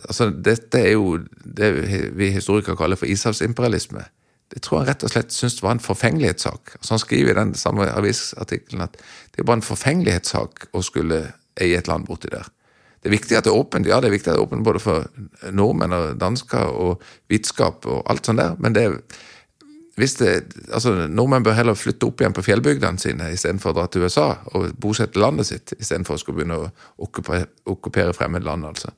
[0.06, 1.69] altså Dette er jo det
[2.19, 4.04] vi historikere kaller for ishavsimperialisme.
[4.50, 6.76] Det tror han rett og slett syntes var en forfengelighetssak.
[6.80, 8.98] Altså han skriver i den samme avisartikkelen at
[9.36, 11.22] det bare en forfengelighetssak å skulle
[11.62, 12.50] eie et land borti der.
[12.99, 14.65] Det er viktig at det er åpent, ja, det er viktig at det er åpent
[14.65, 18.97] både for nordmenn og dansker og vitenskap og alt sånt der, men det er
[19.99, 24.05] det, altså Nordmenn bør heller flytte opp igjen på fjellbygdene sine istedenfor å dra til
[24.07, 26.69] USA og bosette landet sitt, istedenfor å skulle begynne å
[27.03, 28.65] okkupere, okkupere fremmedland.
[28.65, 28.93] altså.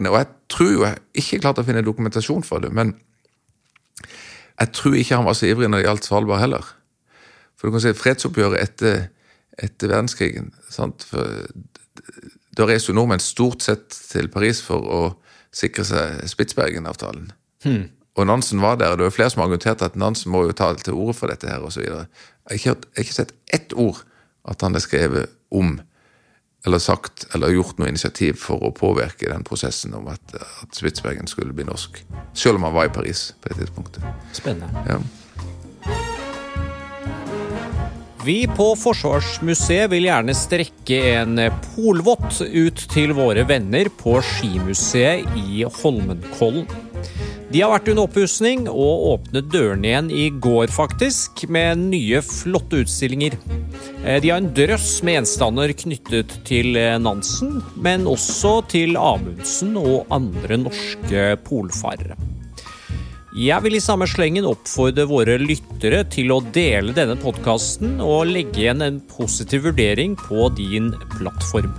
[0.00, 2.94] Og jeg tror jeg ikke klarte å finne dokumentasjon for det, men
[4.60, 6.72] jeg tror ikke han var så ivrig når det gjaldt Svalbard heller.
[7.56, 9.02] For du kan si fredsoppgjøret etter,
[9.60, 11.04] etter verdenskrigen sant?
[11.04, 11.44] For
[12.56, 15.00] da reiser jo nordmenn stort sett til Paris for å
[15.54, 17.30] sikre seg Spitsbergen-avtalen.
[17.64, 17.88] Hmm.
[18.18, 20.56] Og Nansen var der, og det er flere som har argumentert at Nansen må jo
[20.56, 21.84] ta til orde for dette her osv.
[21.84, 24.02] Jeg har ikke, ikke sett ett ord
[24.50, 25.78] at han har skrevet om
[26.66, 31.30] eller sagt eller gjort noe initiativ for å påvirke den prosessen om at, at Spitsbergen
[31.30, 32.02] skulle bli norsk.
[32.36, 34.04] Selv om han var i Paris på det tidspunktet.
[34.36, 34.84] Spennende.
[34.90, 36.18] Ja.
[38.24, 41.38] Vi på Forsvarsmuseet vil gjerne strekke en
[41.70, 46.66] polvott ut til våre venner på Skimuseet i Holmenkollen.
[47.50, 52.82] De har vært under oppussing og åpnet dørene igjen i går, faktisk, med nye, flotte
[52.84, 53.38] utstillinger.
[54.04, 60.12] Eh, de har en drøss med gjenstander knyttet til Nansen, men også til Amundsen og
[60.12, 62.20] andre norske polfarere.
[63.30, 68.64] Jeg vil i samme slengen oppfordre våre lyttere til å dele denne podkasten og legge
[68.64, 71.70] igjen en positiv vurdering på din plattform.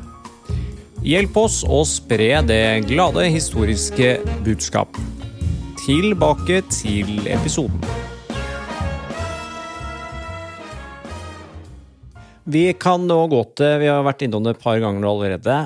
[1.04, 4.14] Hjelp oss å spre det glade historiske
[4.46, 4.96] budskap.
[5.84, 7.84] Tilbake til episoden.
[12.48, 15.60] Vi kan nå gå til Vi har vært innom det et par ganger allerede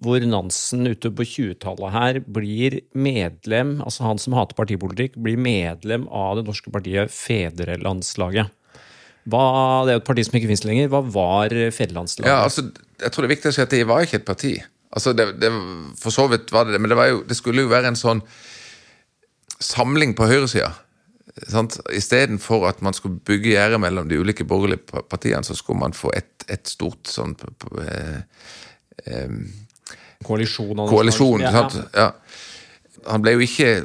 [0.00, 6.06] hvor Nansen ute på 20-tallet her blir medlem, altså han som hater partipolitikk, blir medlem
[6.08, 8.48] av det norske partiet Fedrelandslaget.
[9.30, 9.44] Hva,
[9.84, 10.88] det er jo et parti som ikke finnes lenger.
[10.92, 12.32] Hva var Fedrelandslaget?
[12.32, 12.64] Ja, altså,
[13.02, 14.54] jeg tror det er viktig å si at det var ikke et parti.
[14.90, 15.52] Altså, det, det,
[16.00, 18.24] for så vidt var det det, men det, jo, det skulle jo være en sånn
[19.60, 20.72] samling på høyresida.
[21.94, 26.10] Istedenfor at man skulle bygge gjerde mellom de ulike borgerlige partiene, så skulle man få
[26.16, 27.36] et, et stort sånn
[27.84, 28.22] eh,
[29.04, 29.36] eh,
[30.24, 30.82] Koalisjon.
[30.88, 31.52] Koalisjon, ja.
[31.52, 31.78] sant.
[31.96, 32.10] Ja.
[33.08, 33.84] Han ble jo ikke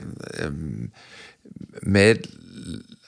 [1.82, 2.26] med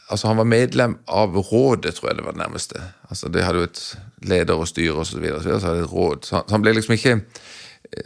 [0.07, 2.79] Altså, han var medlem av rådet, tror jeg det var det nærmeste.
[3.09, 5.81] Altså, Det hadde jo et leder og styre og så videre, så videre, så hadde
[5.83, 6.23] et råd.
[6.23, 7.19] Så han ble liksom ikke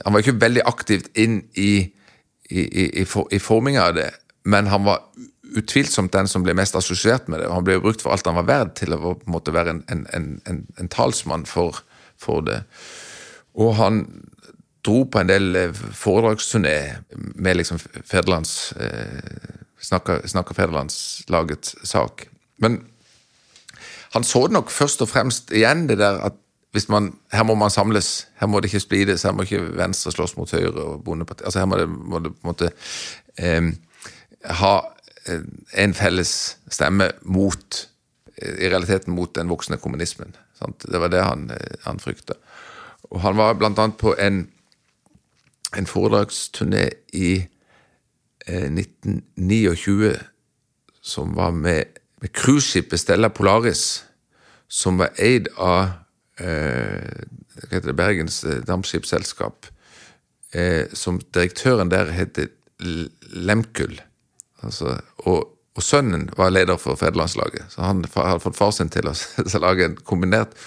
[0.05, 1.91] Han var ikke veldig aktivt inn i,
[2.49, 4.09] i, i, i forminga av det,
[4.45, 5.01] men han var
[5.57, 7.47] utvilsomt den som ble mest assosiert med det.
[7.47, 9.53] og Han ble jo brukt for alt han var verd til å på en måte
[9.53, 11.81] være en, en, en, en talsmann for,
[12.19, 12.61] for, det.
[13.59, 14.05] Og han
[14.85, 16.75] dro på en del eh, foredragsturné
[17.35, 22.27] med liksom federlands, eh, snakker, snakker federlandslagets sak.
[22.57, 22.81] Men
[24.13, 26.37] han så det nok først og fremst igjen det der at
[26.71, 28.27] hvis man, her må man samles.
[28.39, 29.25] Her må det ikke splides.
[29.27, 31.45] Her må ikke Venstre slåss mot Høyre og Bondepartiet.
[31.49, 32.69] Altså her må det på en måte
[33.35, 33.67] eh,
[34.61, 34.75] ha
[35.77, 36.31] en felles
[36.71, 37.87] stemme mot
[38.41, 40.31] I realiteten mot den voksne kommunismen.
[40.57, 40.87] Sant?
[40.87, 41.43] Det var det han,
[41.83, 42.39] han frykta.
[43.11, 44.45] Og han var blant annet på en,
[45.77, 47.47] en foredragsturné i
[48.47, 50.15] eh, 1929
[51.01, 51.83] som var med,
[52.21, 54.03] med cruiseskipet Stella Polaris,
[54.67, 55.89] som var eid av
[56.39, 59.67] eh, Bergens eh, Dampskipsselskap.
[60.51, 62.49] Eh, som direktøren der heter
[63.31, 64.01] Lemkull.
[64.61, 69.07] Altså, og, og, sønnen var leder for fedrelandslaget, så han hadde fått far sin til
[69.07, 69.13] å,
[69.65, 70.57] lage en kombinert.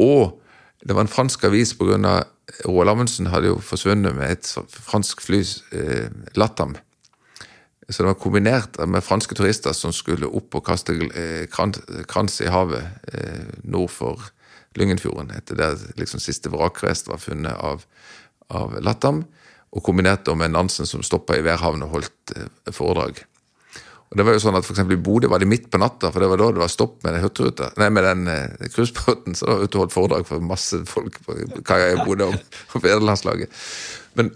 [0.00, 0.40] Og
[0.80, 2.22] det var en fransk avis pga.
[2.66, 6.76] Roald Amundsen hadde jo forsvunnet med et fransk fly, eh, Latam.
[7.88, 12.50] Så det var kombinert med franske turister som skulle opp og kaste eh, krans i
[12.52, 14.30] havet eh, nord for
[14.76, 17.86] Lyngenfjorden, etter der liksom siste vrakrest var funnet av,
[18.52, 19.24] av Latam
[19.72, 23.24] og kombinert med Nansen som stoppa i Værhavn og holdt eh, foredrag.
[24.08, 26.24] Og det var jo sånn at for I Bodø var det midt på natta, for
[26.24, 29.36] det var da det var stopp med den nei, med den eh, cruisebåten.
[29.36, 31.36] Så det var ute holdt foredrag for masse folk på
[31.68, 32.38] kaia i Bodø om,
[32.72, 33.44] om.
[34.16, 34.32] Men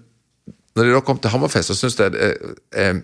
[0.77, 2.29] når de da kom til Hammerfest, så syns jeg det
[2.73, 3.01] er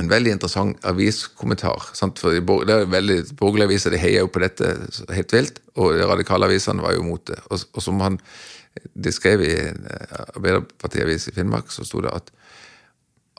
[0.00, 1.90] en veldig interessant aviskommentar.
[1.96, 2.20] Sant?
[2.20, 4.72] For det er veldig, Borgerlige aviser de heier jo på dette
[5.12, 7.38] helt vilt, og de radikale avisene var jo mot det.
[7.50, 8.16] Og, og som han
[8.96, 12.32] de skrev i eh, Arbeiderpartiavis i Finnmark, så sto det at,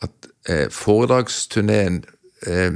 [0.06, 2.04] at eh, foredragsturneen
[2.48, 2.74] eh,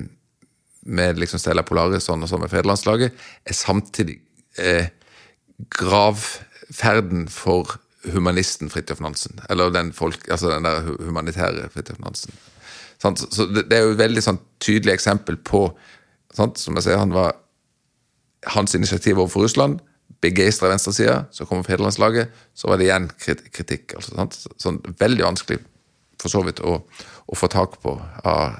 [0.88, 4.20] med liksom Stella Polaris og sånn med Federlandslaget er samtidig
[4.62, 4.90] eh,
[5.74, 7.78] gravferden for
[8.08, 9.42] humanisten Fridtjof Nansen.
[9.50, 12.36] Eller den, folk, altså den der humanitære Fridtjof Nansen.
[13.02, 15.68] Så det, er jo et veldig sånn, tydelig eksempel på?
[16.34, 17.36] Som jeg sier, han var
[18.54, 19.82] Hans initiativ overfor Russland
[20.22, 23.10] begeistra venstresida, så kommer federlandslaget, så var det igjen
[23.54, 23.98] kritikk.
[23.98, 24.28] Altså?
[24.58, 25.60] Sånn, veldig vanskelig
[26.22, 26.80] for så vidt å,
[27.28, 28.60] å få tak på av,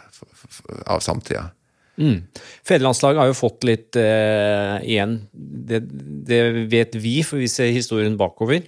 [0.86, 1.50] av samtida.
[1.98, 2.28] Mm.
[2.68, 5.20] Federlandslaget har jo fått litt eh, igjen.
[5.34, 5.82] Det,
[6.30, 8.68] det, vet vi, for vi ser historien bakover.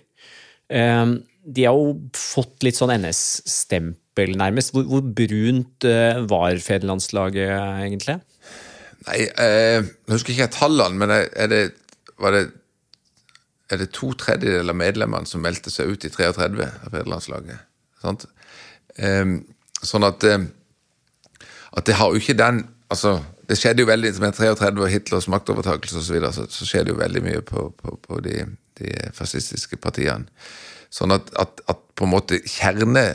[0.70, 1.06] Eh,
[1.50, 4.74] de har jo fått litt sånn NS-stempel, nærmest.
[4.74, 7.54] Hvor, hvor brunt eh, var federlandslaget
[7.86, 8.20] egentlig?
[9.08, 11.64] Nei, eh, jeg husker ikke tallene, men er det,
[12.20, 12.48] var det
[13.70, 17.66] er det to tredjedeler av medlemmene som meldte seg ut i 33 av federlandslaget.
[18.02, 18.26] Sant?
[19.00, 19.36] Um,
[19.86, 20.50] sånn at, um,
[21.78, 25.28] at det har jo ikke den altså, Det skjedde jo veldig med 33 og Hitlers
[25.32, 26.06] maktovertakelse osv.
[26.06, 28.44] Så, videre, så så skjedde jo veldig mye på, på, på de,
[28.78, 30.30] de, fascistiske partiene.
[30.94, 33.08] Sånn at, at, at, på en måte kjerne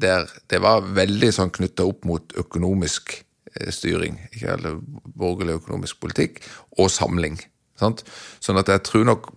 [0.00, 4.16] der, det var veldig sånn knytta opp mot økonomisk eh, styring.
[4.32, 6.40] ikke eller Borgerlig økonomisk politikk
[6.80, 7.36] og samling.
[7.80, 8.06] Sant?
[8.40, 9.30] Sånn at jeg tror nok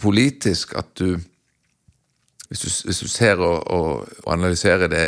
[0.00, 1.18] politisk at du
[2.50, 3.90] Hvis du, hvis du ser og, og,
[4.24, 5.04] og, analyserer det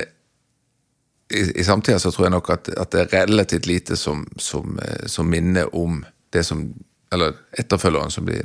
[1.32, 4.78] i, i samtida, så tror jeg nok at, at det er relativt lite som, som,
[4.78, 6.70] eh, som, minner om det som
[7.12, 8.40] Eller etterfølgeren som blir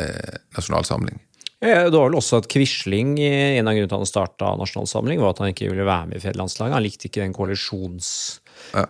[0.00, 1.18] eh, nasjonalsamling.
[1.60, 5.20] Ja, det var vel også at Quisling, en av grunnene til at han starta Nasjonalsamling,
[5.20, 6.76] var at han ikke ville være med i Fedrelandslaget.
[6.78, 8.40] Han likte ikke den koalisjonsideen.
[8.72, 8.86] Ja.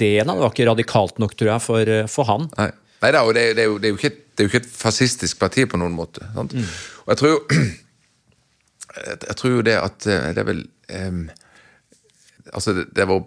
[0.00, 2.48] Det var ikke radikalt nok, tror jeg, for, for han.
[2.56, 2.70] Nei.
[3.00, 4.74] Nei da, og det, det, er jo, det, er ikke, det, er jo, ikke, et
[4.80, 6.24] fascistisk parti på noen måte.
[6.36, 6.66] Mm.
[7.06, 7.38] Og jeg tror jo
[8.96, 10.64] Jeg tror jo det at eh, det er vel
[11.06, 11.28] um,
[12.50, 13.20] Altså, det, var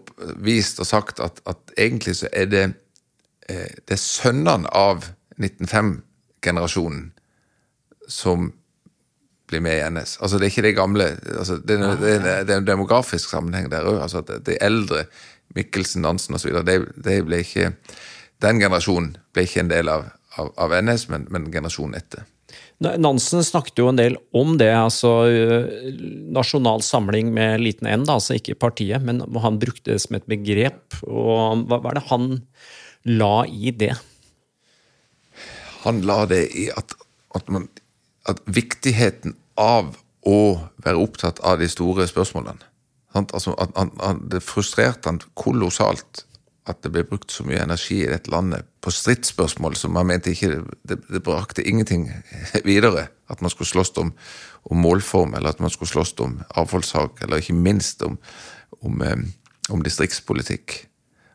[0.44, 2.64] vist og sagt at, at egentlig så er det
[3.50, 5.06] eh, Det er sønnene av
[5.40, 7.12] 1905-generasjonen
[8.10, 8.50] som
[9.48, 10.18] blir med i NS.
[10.20, 11.06] Altså, det er ikke det gamle
[11.38, 14.02] altså, det, er, det, er, det er en demografisk sammenheng der òg.
[14.02, 15.06] Altså, de eldre,
[15.56, 17.72] Mikkelsen, Nansen osv., de, de ble ikke
[18.44, 22.26] den generasjonen ble ikke en del av, av, av NS, men, men generasjonen etter.
[22.82, 24.72] Nansen snakket jo en del om det.
[24.74, 25.12] altså
[26.34, 30.28] Nasjonal samling med liten n, da, altså ikke partiet, men han brukte det som et
[30.30, 30.98] begrep.
[31.08, 32.28] og Hva, er det han
[33.08, 33.94] la i det?
[35.84, 36.96] Han la det i at,
[37.36, 37.70] at, man,
[38.30, 40.38] at viktigheten av å
[40.84, 42.72] være opptatt av de store spørsmålene.
[43.14, 46.24] Altså, at, at, det frustrerte han kolossalt
[46.70, 50.32] at det ble brukt så mye energi i dette landet på stridsspørsmål som man mente
[50.32, 52.12] ikke Det, det brakte ingenting
[52.70, 53.08] videre.
[53.30, 54.14] At man skulle slåss om,
[54.64, 58.18] om, målform, eller at man skulle slåss om avfallssak, eller ikke minst om,
[58.82, 59.18] om, eh,
[59.70, 60.88] om distriktspolitikk.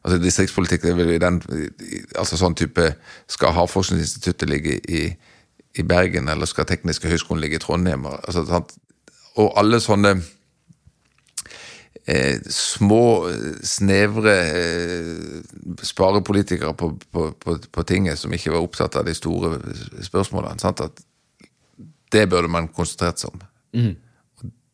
[0.04, 1.42] Altså Distriktspolitikk det vil den,
[2.16, 2.94] altså sånn type
[3.28, 5.16] Skal Havforskningsinstituttet ligge i,
[5.74, 8.06] i Bergen, eller skal Tekniske høgskolen ligge i Trondheim?
[8.06, 8.62] Altså,
[9.36, 10.20] og alle sånne
[12.08, 13.28] eh, små,
[13.62, 15.42] snevre eh,
[15.82, 19.58] sparepolitikere på, på, på, på, tinget som ikke var opptatt av de store
[20.06, 20.60] spørsmålene.
[20.62, 20.80] Sant?
[20.80, 21.02] At
[22.12, 23.44] det burde man konsentrert seg om.
[23.76, 23.92] Mm.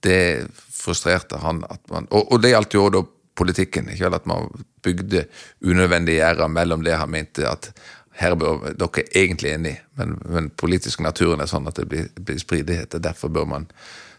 [0.05, 0.23] Det
[0.70, 3.03] frustrerte han at man Og, og det gjaldt jo da
[3.35, 3.88] politikken.
[3.90, 4.49] ikke vel At man
[4.85, 5.25] bygde
[5.64, 7.73] unødvendige gjerder mellom det han mente at
[8.14, 12.38] her bør dere egentlig enige, men, men politisk naturen er sånn at det blir, blir
[12.38, 12.94] spridighet.
[13.03, 13.66] Derfor bør man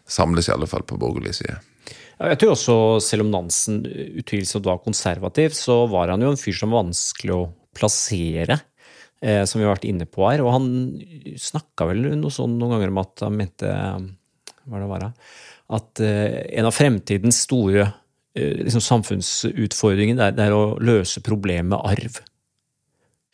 [0.03, 1.55] samles, i alle fall på borgerlig side.
[2.15, 3.81] Jeg tror også, selv om Nansen
[4.21, 8.61] utvilsomt var konservativ, så var han jo en fyr som var vanskelig å plassere,
[9.19, 10.43] eh, som vi har vært inne på her.
[10.45, 10.69] Og han
[11.35, 13.73] snakka vel noe sånn noen ganger om at han mente
[14.65, 15.03] Hva det var
[15.75, 21.21] At eh, en av fremtidens store eh, liksom, samfunnsutfordringer det er, det er å løse
[21.25, 22.21] problemet med arv.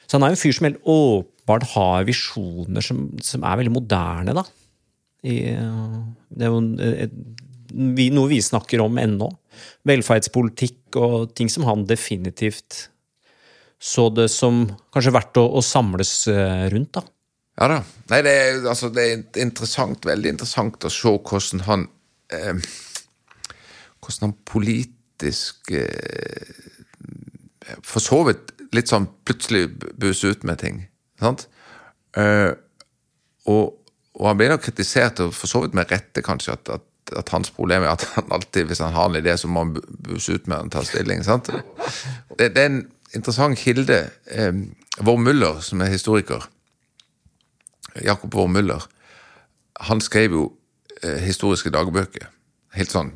[0.07, 3.77] Så han er jo en fyr som helt åpenbart har visjoner som, som er veldig
[3.77, 4.43] moderne, da.
[5.21, 5.53] I,
[6.33, 7.13] det er jo et
[7.97, 9.29] vi, noe vi snakker om ennå.
[9.87, 12.87] Velferdspolitikk og ting som han definitivt
[13.81, 17.01] så det som kanskje verdt å, å samles eh, rundt, da.
[17.57, 17.79] Ja da.
[18.11, 21.87] Nei, det er, altså, det er interessant, veldig interessant å se hvordan han
[22.33, 22.61] eh,
[24.01, 26.53] Hvordan han politisk eh,
[27.85, 29.67] For så vidt litt sånn plutselig
[29.99, 30.77] buser ut med ting.
[31.19, 31.47] Sant?
[32.17, 32.53] Eh,
[33.51, 33.65] og,
[34.15, 36.85] og, han blir nok kritisert, og for så vidt med rette, kanskje, at, at
[37.17, 39.75] at hans problem er at han alltid, hvis han har en idé, så må han
[40.07, 41.23] buse ut med og ta stilling.
[41.25, 41.49] sant?
[42.37, 42.83] Det, det, er en
[43.15, 44.03] interessant kilde.
[44.31, 44.53] Eh,
[45.01, 46.49] Vår Muller, som er historiker,
[48.03, 48.87] Jakob Vår Muller,
[49.87, 50.45] han skrev jo
[51.03, 52.29] eh, historiske dagbøker.
[52.75, 53.15] Helt sånn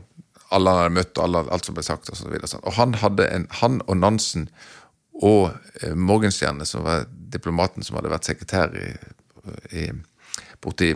[0.55, 2.49] alle han hadde møtt, alle, alt som ble sagt og så videre.
[2.49, 2.63] Sånn.
[2.67, 4.49] Og han hadde en, han og Nansen
[5.25, 8.89] og eh, Morgenstjerne, som var diplomaten som hadde vært sekretær i,
[9.75, 9.87] i
[10.63, 10.93] borti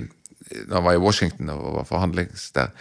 [0.67, 2.73] når han var i Washington og var forhandlings der,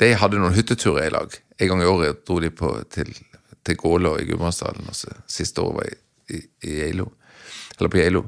[0.00, 1.36] de hadde noen hytteturer i lag.
[1.60, 3.12] En gang i året dro de på, til,
[3.66, 4.88] til Gålå i Gudbrandsdalen.
[5.30, 5.98] Siste året var i,
[6.34, 7.10] i, i Eilo,
[7.78, 8.24] eller på Geilo.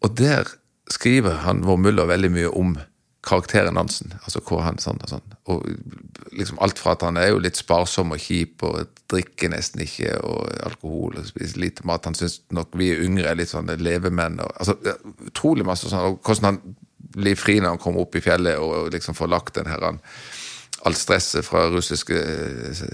[0.00, 0.48] Og der
[0.90, 2.78] skriver han vår Muller veldig mye om
[3.26, 4.14] karakteren Nansen.
[4.24, 5.34] Altså hvor han sånn og sånn.
[5.52, 5.66] Og
[6.36, 10.14] liksom alt fra at han er jo litt sparsom og kjip og drikker nesten ikke
[10.24, 12.08] og alkohol og spiser lite mat.
[12.08, 14.40] Han syns nok vi yngre er litt sånn levemenn.
[14.44, 14.96] Og, altså,
[15.28, 16.14] utrolig masse sånn.
[16.14, 16.78] Og hvordan han
[17.16, 19.86] bli fri når han kommer opp i fjellet og liksom får lagt den her,
[20.80, 22.84] alt stresset fra russiske eh,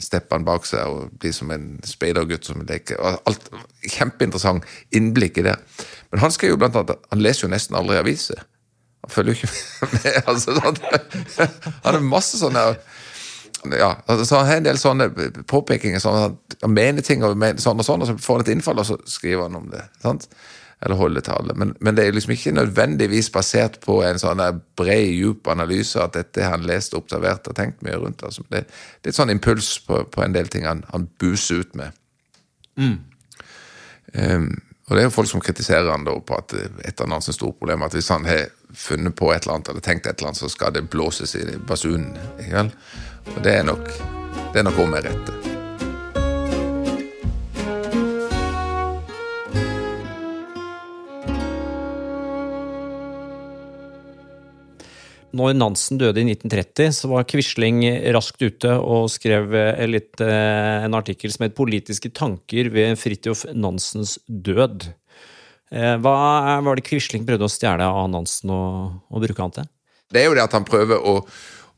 [0.00, 3.00] steppene bak seg og blir som en speidergutt som leker.
[3.00, 3.50] Alt,
[3.84, 4.64] Kjempeinteressant
[4.96, 5.54] innblikk i det.
[6.12, 8.42] Men han skal jo blant annet, han leser jo nesten aldri aviser.
[9.04, 10.20] Han følger jo ikke med.
[10.26, 10.80] altså Han,
[11.84, 12.68] han har masse sånne
[13.64, 15.08] ja, altså Han har en del sånne
[15.48, 16.02] påpekinger.
[16.02, 18.82] Sånn, han mener ting og mener sånn og sånn, og så får han et innfall,
[18.82, 19.80] og så skriver han om det.
[20.02, 20.28] sant?
[20.84, 21.54] Eller holde tale.
[21.56, 24.42] Men, men, det er liksom ikke nødvendigvis basert på en sånn
[24.76, 28.24] bred, djup analyse at dette har han lest, observert og tenkt mye rundt.
[28.26, 28.66] Altså, det,
[29.00, 31.96] det, er et sånn impuls på, på, en del ting han, han buser ut med.
[32.76, 32.98] Mm.
[34.14, 34.50] Um,
[34.84, 36.52] og det er jo folk som kritiserer han da på at
[36.84, 39.86] et av hans store problem at hvis han har funnet på et eller annet eller
[39.86, 42.12] tenkt et eller annet, så skal det blåses i basunen.
[43.32, 43.88] Og det er nok
[44.54, 45.53] det er nok om med rette.
[55.34, 57.82] Når Nansen døde i 1930, så var Quisling
[58.14, 59.54] raskt ute og skrev
[59.90, 64.92] litt, eh, en artikkel som het 'Politiske tanker ved Fridtjof Nansens død'.
[65.72, 69.68] Eh, hva var det Quisling prøvde å stjele av Nansen og, og bruke han til?
[70.12, 71.26] Det er jo det at han prøver å,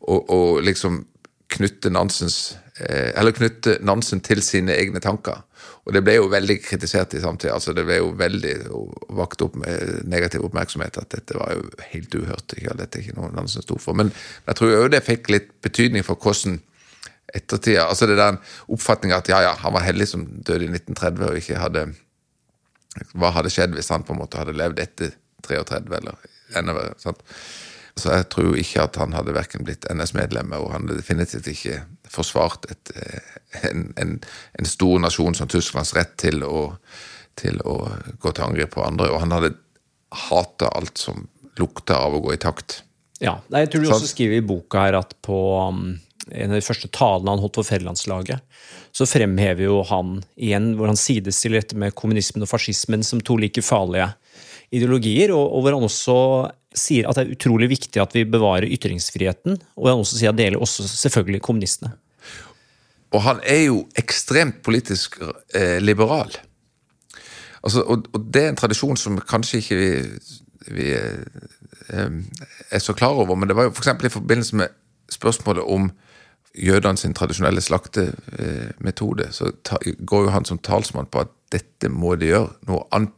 [0.00, 1.06] å, å liksom
[1.48, 5.45] knytte Nansens Eh, knytte Nansen til sine egne tanker.
[5.86, 7.54] Og det ble jo veldig kritisert i samtida.
[7.54, 8.54] altså Det ble jo veldig
[9.14, 12.56] vakt opp med negativ oppmerksomhet at dette var jo helt uhørt.
[12.58, 12.74] Ikke?
[12.80, 13.94] Dette er ikke noe Nansen sto for.
[13.94, 14.10] Men
[14.48, 16.58] jeg tror jo det fikk litt betydning for hvordan
[17.34, 18.38] ettertida Altså det der
[18.70, 21.86] oppfatninga at ja, ja, han var heldig som døde i 1930 og ikke hadde
[23.18, 25.14] Hva hadde skjedd hvis han på en måte hadde levd etter
[25.46, 26.94] 33, eller enda verre?
[26.98, 27.22] sant?
[27.96, 31.78] Så jeg tror ikke at han hadde verken blitt NS-medlem, og han hadde definitivt ikke
[32.12, 33.30] forsvart et, eh,
[33.70, 34.18] en, en,
[34.58, 36.68] en, stor nasjon som Tysklands rett til å,
[37.40, 37.78] til å
[38.20, 39.08] gå til angrep på andre.
[39.14, 39.54] Og han hadde
[40.28, 41.24] hata alt som
[41.56, 42.82] lukta av å gå i takt.
[43.22, 45.94] Ja, jeg tror du også skriver i boka her at på um,
[46.28, 48.44] en av de første talene han holdt for fedrelandslaget,
[48.92, 53.38] så fremhever jo han igjen hvor han sidestiller dette med kommunismen og fascismen som to
[53.40, 54.10] like farlige
[54.74, 56.18] ideologier, og, og hvor han også
[56.76, 59.58] sier at det er utrolig viktig at vi bevarer ytringsfriheten.
[59.76, 61.94] Og han også sier at det gjelder også selvfølgelig kommunistene.
[63.14, 65.20] Og han er jo ekstremt politisk
[65.54, 66.32] eh, liberal.
[67.64, 69.92] Altså, og, og, det er en tradisjon som kanskje ikke vi,
[70.76, 72.18] vi eh,
[72.70, 73.94] er så klar over, men det var jo f.eks.
[74.04, 74.74] i forbindelse med
[75.10, 75.90] spørsmålet om
[76.56, 82.14] jødene sin tradisjonelle slaktemetode, så ta, går jo han som talsmann på at dette må
[82.16, 82.54] de gjøre.
[82.68, 83.12] Noe annet,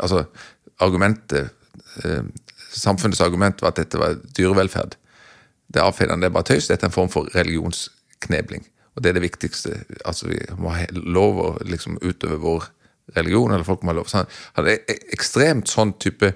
[0.00, 0.24] altså
[0.82, 1.52] argumentet,
[2.04, 2.22] eh,
[2.76, 4.96] Samfunnets argument var at dette var dyrevelferd.
[5.72, 6.68] Det avfeide det er bare tøys.
[6.70, 8.66] Dette er en form for religionsknebling.
[8.94, 9.74] Og det er det viktigste.
[10.04, 12.70] altså Vi må ha lov å liksom utøve vår
[13.16, 14.08] religion, eller folk må ha lov.
[14.10, 14.24] Så
[14.56, 14.82] han er
[15.14, 16.32] ekstremt sånn type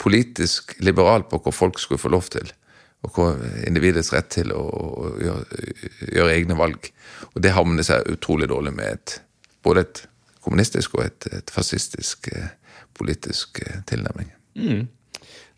[0.00, 2.52] politisk liberal på hva folk skulle få lov til
[3.04, 3.26] og hva
[3.68, 4.62] individets rett til å,
[5.20, 5.62] gjøre,
[6.08, 6.88] gjøre, egne valg.
[7.34, 9.16] Og det havner seg utrolig dårlig med et,
[9.64, 10.00] både et
[10.44, 12.48] kommunistisk og et, et fascistisk eh,
[12.96, 14.30] politisk eh, tilnærming.
[14.56, 14.86] Mm.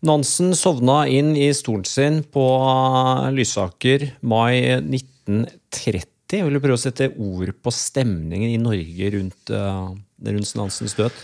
[0.07, 6.13] Nansen sovna inn i stolen sin på eh, Lysaker mai 1930.
[6.37, 11.21] Jeg du prøve å sette ord på stemningen i Norge rundt, rundt Nansens død.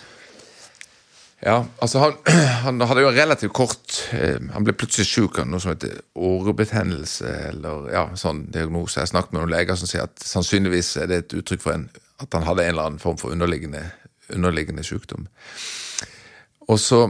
[1.44, 2.14] Ja, altså han,
[2.64, 7.34] han, hadde jo relativt kort eh, Han ble plutselig sjuk av noe som heter årebetennelse,
[7.50, 9.02] eller ja, sånn diagnose.
[9.02, 11.90] Jeg snakket med noen leger som sier at sannsynligvis er det et uttrykk for en,
[12.24, 13.84] at han hadde en eller annen form for underliggende,
[14.32, 15.28] underliggende sykdom.
[16.72, 17.02] Og så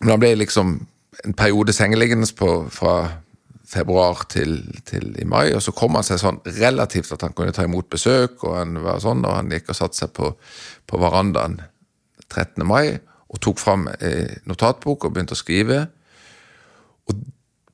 [0.00, 0.76] Men han ble liksom
[1.24, 2.28] en periode sengeliggende
[2.72, 2.94] fra
[3.70, 4.56] februar til,
[4.88, 7.90] til, i mai, og så kom han seg sånn relativt at han kunne ta imot
[7.92, 10.32] besøk, og han var sånn, og han gikk og satte seg på,
[10.90, 11.60] på verandaen
[12.30, 12.64] 13.
[12.66, 12.98] mai
[13.30, 15.84] og tok fram eh, notatbok og begynte å skrive.
[17.06, 17.20] Og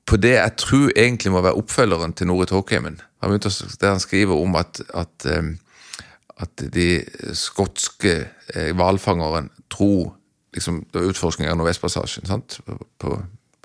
[0.07, 3.01] på det jeg tror egentlig må være oppfølgeren til Norit Håkheimen.
[3.25, 6.05] Der han skriver om at, at, eh,
[6.37, 6.91] at de
[7.37, 8.19] skotske
[8.53, 10.13] eh, hvalfangeren tro
[10.57, 12.61] liksom, Det var utforskning av Nordvestpassasjen sant?
[12.67, 13.17] på, på,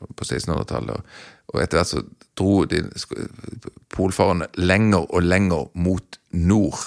[0.05, 0.97] på 1600-tallet.
[0.97, 1.21] Og,
[1.53, 2.03] og etter hvert så
[2.37, 2.83] dro de
[3.91, 6.85] polfarerne lenger og lenger mot nord.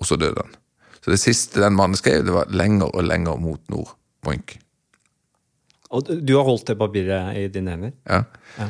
[0.00, 0.54] Og så døde han.
[1.00, 3.92] Så det siste den mannen skrev, det var lenger og lenger mot nord.
[4.26, 4.56] Boink.
[5.94, 7.92] Og du har holdt det papiret i dine hender?
[8.08, 8.24] Ja.
[8.58, 8.66] ja.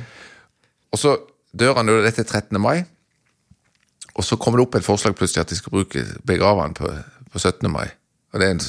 [0.93, 1.15] Og så
[1.57, 2.61] dør han jo dette 13.
[2.61, 2.85] mai.
[4.17, 6.91] Og så kommer det opp et forslag plutselig at de skal bruke, begrave han på,
[7.33, 7.71] på 17.
[7.73, 7.89] mai.
[8.33, 8.63] Og det er en,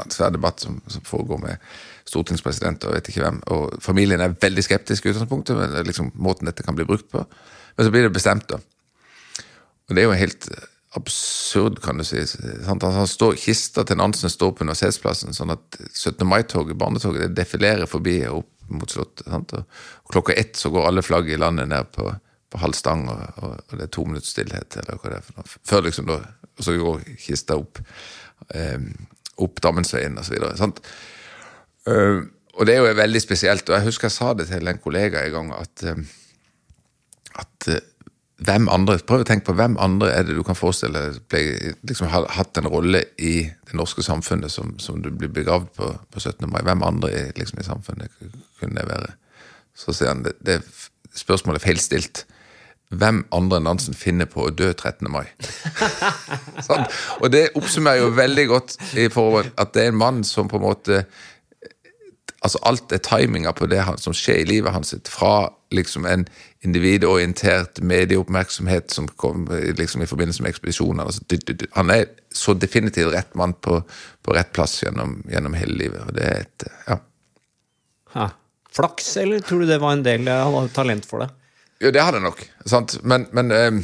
[0.00, 1.72] en svær debatt som, som, foregår med
[2.08, 3.40] stortingspresident og vet ikke hvem.
[3.52, 7.24] Og familien er veldig skeptisk i utgangspunktet, men liksom måten dette kan bli brukt på.
[7.76, 8.60] Men så blir det bestemt, da.
[9.88, 10.48] Og det er jo helt
[10.96, 12.20] absurd, kan du si.
[12.26, 12.84] Sant?
[12.84, 16.26] Han står, Kista til Nansen står på Universitetsplassen, sånn at 17.
[16.28, 19.24] mai-toget, barnetoget, det defilerer forbi og opp mot Slottet.
[19.28, 19.54] Sant?
[19.56, 22.10] Og klokka ett så går alle flagg i landet ned på,
[22.52, 25.40] på halv stang, og, og, det er to minutts stillhet, eller hva det er for
[25.40, 25.56] noe.
[25.72, 26.20] Før liksom da,
[26.52, 27.80] Og så går kista opp,
[28.52, 28.76] eh,
[29.40, 30.72] opp så videre.
[31.88, 34.78] Uh, og det er jo veldig spesielt, og jeg husker jeg sa det til en
[34.78, 37.80] kollega en gang, at, uh, at uh,
[38.42, 42.10] hvem andre, Prøv å tenke på hvem andre er det du kan forestille deg liksom,
[42.10, 46.22] har hatt en rolle i det norske samfunnet som, som du blir begravd på, på
[46.22, 46.48] 17.
[46.50, 46.62] mai.
[46.66, 48.10] Hvem andre i, liksom, i samfunnet
[48.60, 49.12] kunne det være?
[49.78, 50.58] Så sier han det, det
[51.16, 52.24] spørsmålet er feilstilt.
[52.92, 55.08] Hvem andre enn Nansen finner på å dø 13.
[55.12, 55.24] mai?
[56.66, 56.84] sånn.
[57.20, 60.60] Og det oppsummerer jo veldig godt i forhold at det er en mann som på
[60.60, 61.04] en måte
[62.42, 66.24] altså Alt er timinga på det som skjer i livet hans, fra liksom en
[66.66, 69.46] individorientert medieoppmerksomhet som kom
[69.78, 71.06] liksom i forbindelse med ekspedisjoner.
[71.06, 71.22] Altså,
[71.76, 73.80] han er så definitivt rett mann på,
[74.22, 76.02] på rett plass gjennom, gjennom, hele livet.
[76.06, 76.98] og det er et, ja.
[78.16, 78.28] Ha.
[78.72, 81.30] Flaks, eller tror du det var en del Han hadde talent for det?
[81.82, 82.44] Jo, det hadde jeg nok.
[82.70, 82.96] sant?
[83.02, 83.82] Men, men eh,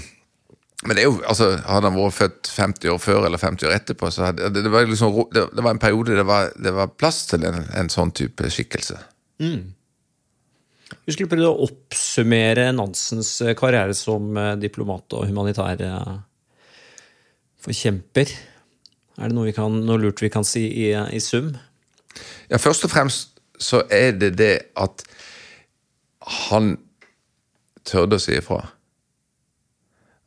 [0.86, 3.72] men det er jo, altså, hadde han vært født 50 år før eller 50 år
[3.74, 6.72] etterpå, så hadde, det, det, var liksom, det, det, var en periode det var, det
[6.76, 9.00] var plass til en, en sånn type skikkelse.
[9.42, 9.74] Mm.
[11.04, 16.14] Vi skulle prøve å oppsummere Nansens eh, karriere som eh, diplomat og humanitær eh,
[17.66, 18.32] forkjemper.
[19.18, 21.56] Er det noe, kan, noe, lurt vi kan si i, i sum?
[22.46, 25.02] Ja, Først og fremst så er det det at
[26.48, 26.76] han
[27.88, 28.60] tørde å si ifra.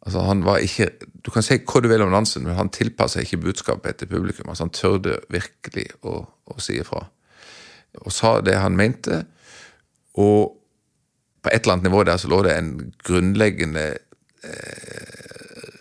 [0.02, 0.90] Altså, han var ikke
[1.22, 4.50] Du kan si hva du vil om Nansen, men han tilpassa ikke budskapet til publikum.
[4.50, 7.04] Altså, han tørde virkelig å, å si ifra.
[8.02, 9.20] Og sa det han mente.
[10.18, 10.58] Og
[11.42, 12.72] på et eller annet nivå der så lå det en
[13.06, 13.86] grunnleggende
[14.44, 15.78] eh,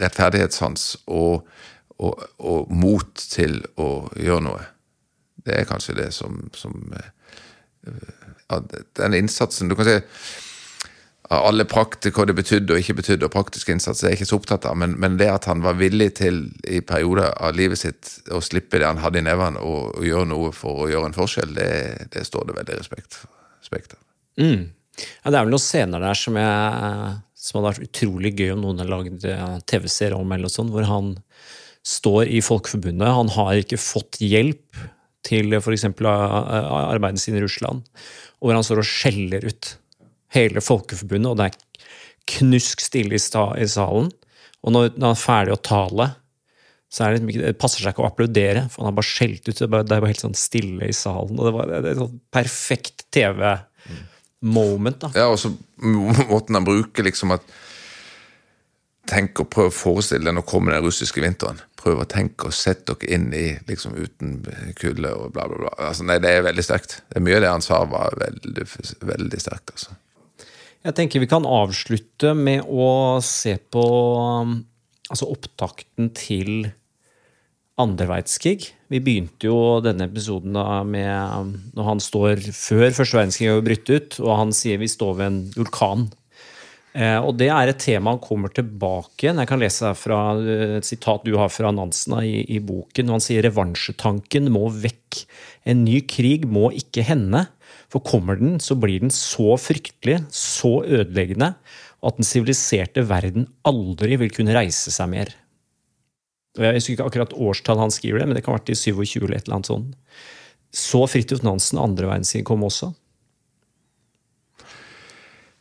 [0.00, 1.46] rettferdighetssans og,
[1.98, 4.66] og, og, mot til å gjøre noe.
[5.44, 7.10] Det er kanskje det som, som eh,
[8.48, 8.60] ja,
[8.96, 9.98] Den innsatsen Du kan si
[11.32, 14.38] alle praktik, hva det betydde og ikke betydde, og praktisk innsats er jeg ikke så
[14.38, 18.10] opptatt av, men, men, det at han var villig til i perioder av livet sitt
[18.34, 21.16] å slippe det han hadde i nevene, og, og gjøre noe for å gjøre en
[21.16, 21.68] forskjell, det,
[22.12, 23.22] det står det veldig respekt,
[23.62, 24.02] respekt av.
[24.42, 24.66] Mm.
[24.94, 27.14] Ja, det er vel noen scener der som, jeg,
[27.46, 29.24] som hadde vært utrolig gøy om noen hadde lagd
[29.70, 31.14] TV-serie om, eller sånn, hvor han
[31.84, 33.16] står i Folkeforbundet.
[33.16, 34.84] Han har ikke fått hjelp
[35.24, 35.86] til f.eks.
[36.04, 37.82] arbeidet sin i Russland,
[38.38, 39.72] og hvor han står og skjeller ut
[40.34, 41.88] hele Folkeforbundet, og det er
[42.34, 44.10] knusk stille i, salen.
[44.64, 46.08] Og når, han er ferdig å tale,
[46.94, 49.44] så er det, liksom det passer seg ikke å applaudere, for han har bare skjelt
[49.48, 49.56] ut.
[49.56, 51.38] Det er bare, det er bare helt sånn stille i salen.
[51.38, 55.00] Og det var det et sånn perfekt TV-moment.
[55.02, 55.12] da.
[55.18, 55.52] Ja, og så
[56.32, 57.54] måten han bruker liksom at
[59.04, 61.58] Tenk og prøv å forestille deg nå kommer den russiske vinteren.
[61.76, 64.38] Prøv å tenke og sette dere inn i liksom uten
[64.80, 65.72] kulde og bla, bla, bla.
[65.90, 67.02] Altså, nei, det er veldig sterkt.
[67.10, 68.64] Det er Mye av det han sa, var veldig,
[69.04, 69.74] veldig sterkt.
[69.74, 69.92] altså.
[70.84, 73.84] Jeg tenker vi kan avslutte med å se på
[74.20, 74.58] um,
[75.08, 76.66] altså opptakten til
[77.80, 78.68] andre verdenskrig.
[78.92, 83.64] Vi begynte jo denne episoden da med um, når han står før første verdenskrig er
[83.64, 86.06] brutt ut, og han sier vi står ved en vulkan.
[86.94, 89.40] Eh, og det er et tema han kommer tilbake igjen.
[89.42, 93.08] Jeg kan lese fra eh, et sitat du har fra Nansen i, i boken.
[93.08, 95.24] og Han sier revansjetanken må vekk.
[95.66, 97.46] En ny krig må ikke hende.
[97.92, 101.54] For kommer den, så blir den så fryktelig, så ødeleggende,
[102.04, 105.30] at den siviliserte verden aldri vil kunne reise seg mer.
[106.58, 108.78] Og Jeg husker ikke akkurat årstall han skriver det, men det kan ha vært i
[108.78, 109.94] 27 eller et eller annet sånt.
[110.74, 112.92] Så Fridtjof Nansen andre verdenskrig kom også.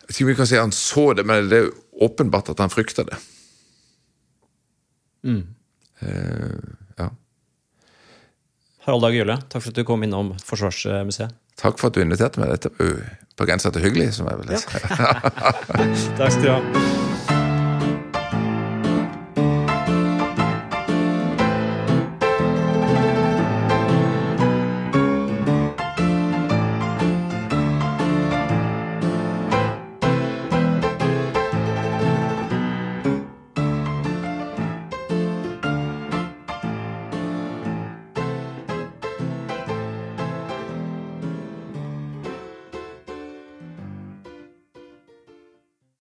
[0.03, 1.71] Jeg vet ikke om vi kan si han så det, men det er
[2.03, 3.17] åpenbart at han frykta det.
[6.03, 6.57] Eh,
[6.97, 7.07] ja.
[8.83, 11.37] Harald Dag Gjølle, takk for at du kom innom Forsvarsmuseet.
[11.61, 12.53] Takk for at du inviterte meg.
[12.55, 13.01] Dette var
[13.37, 14.83] på grensa til hyggelig, som jeg vil si.
[16.19, 17.12] Takk skal du ha.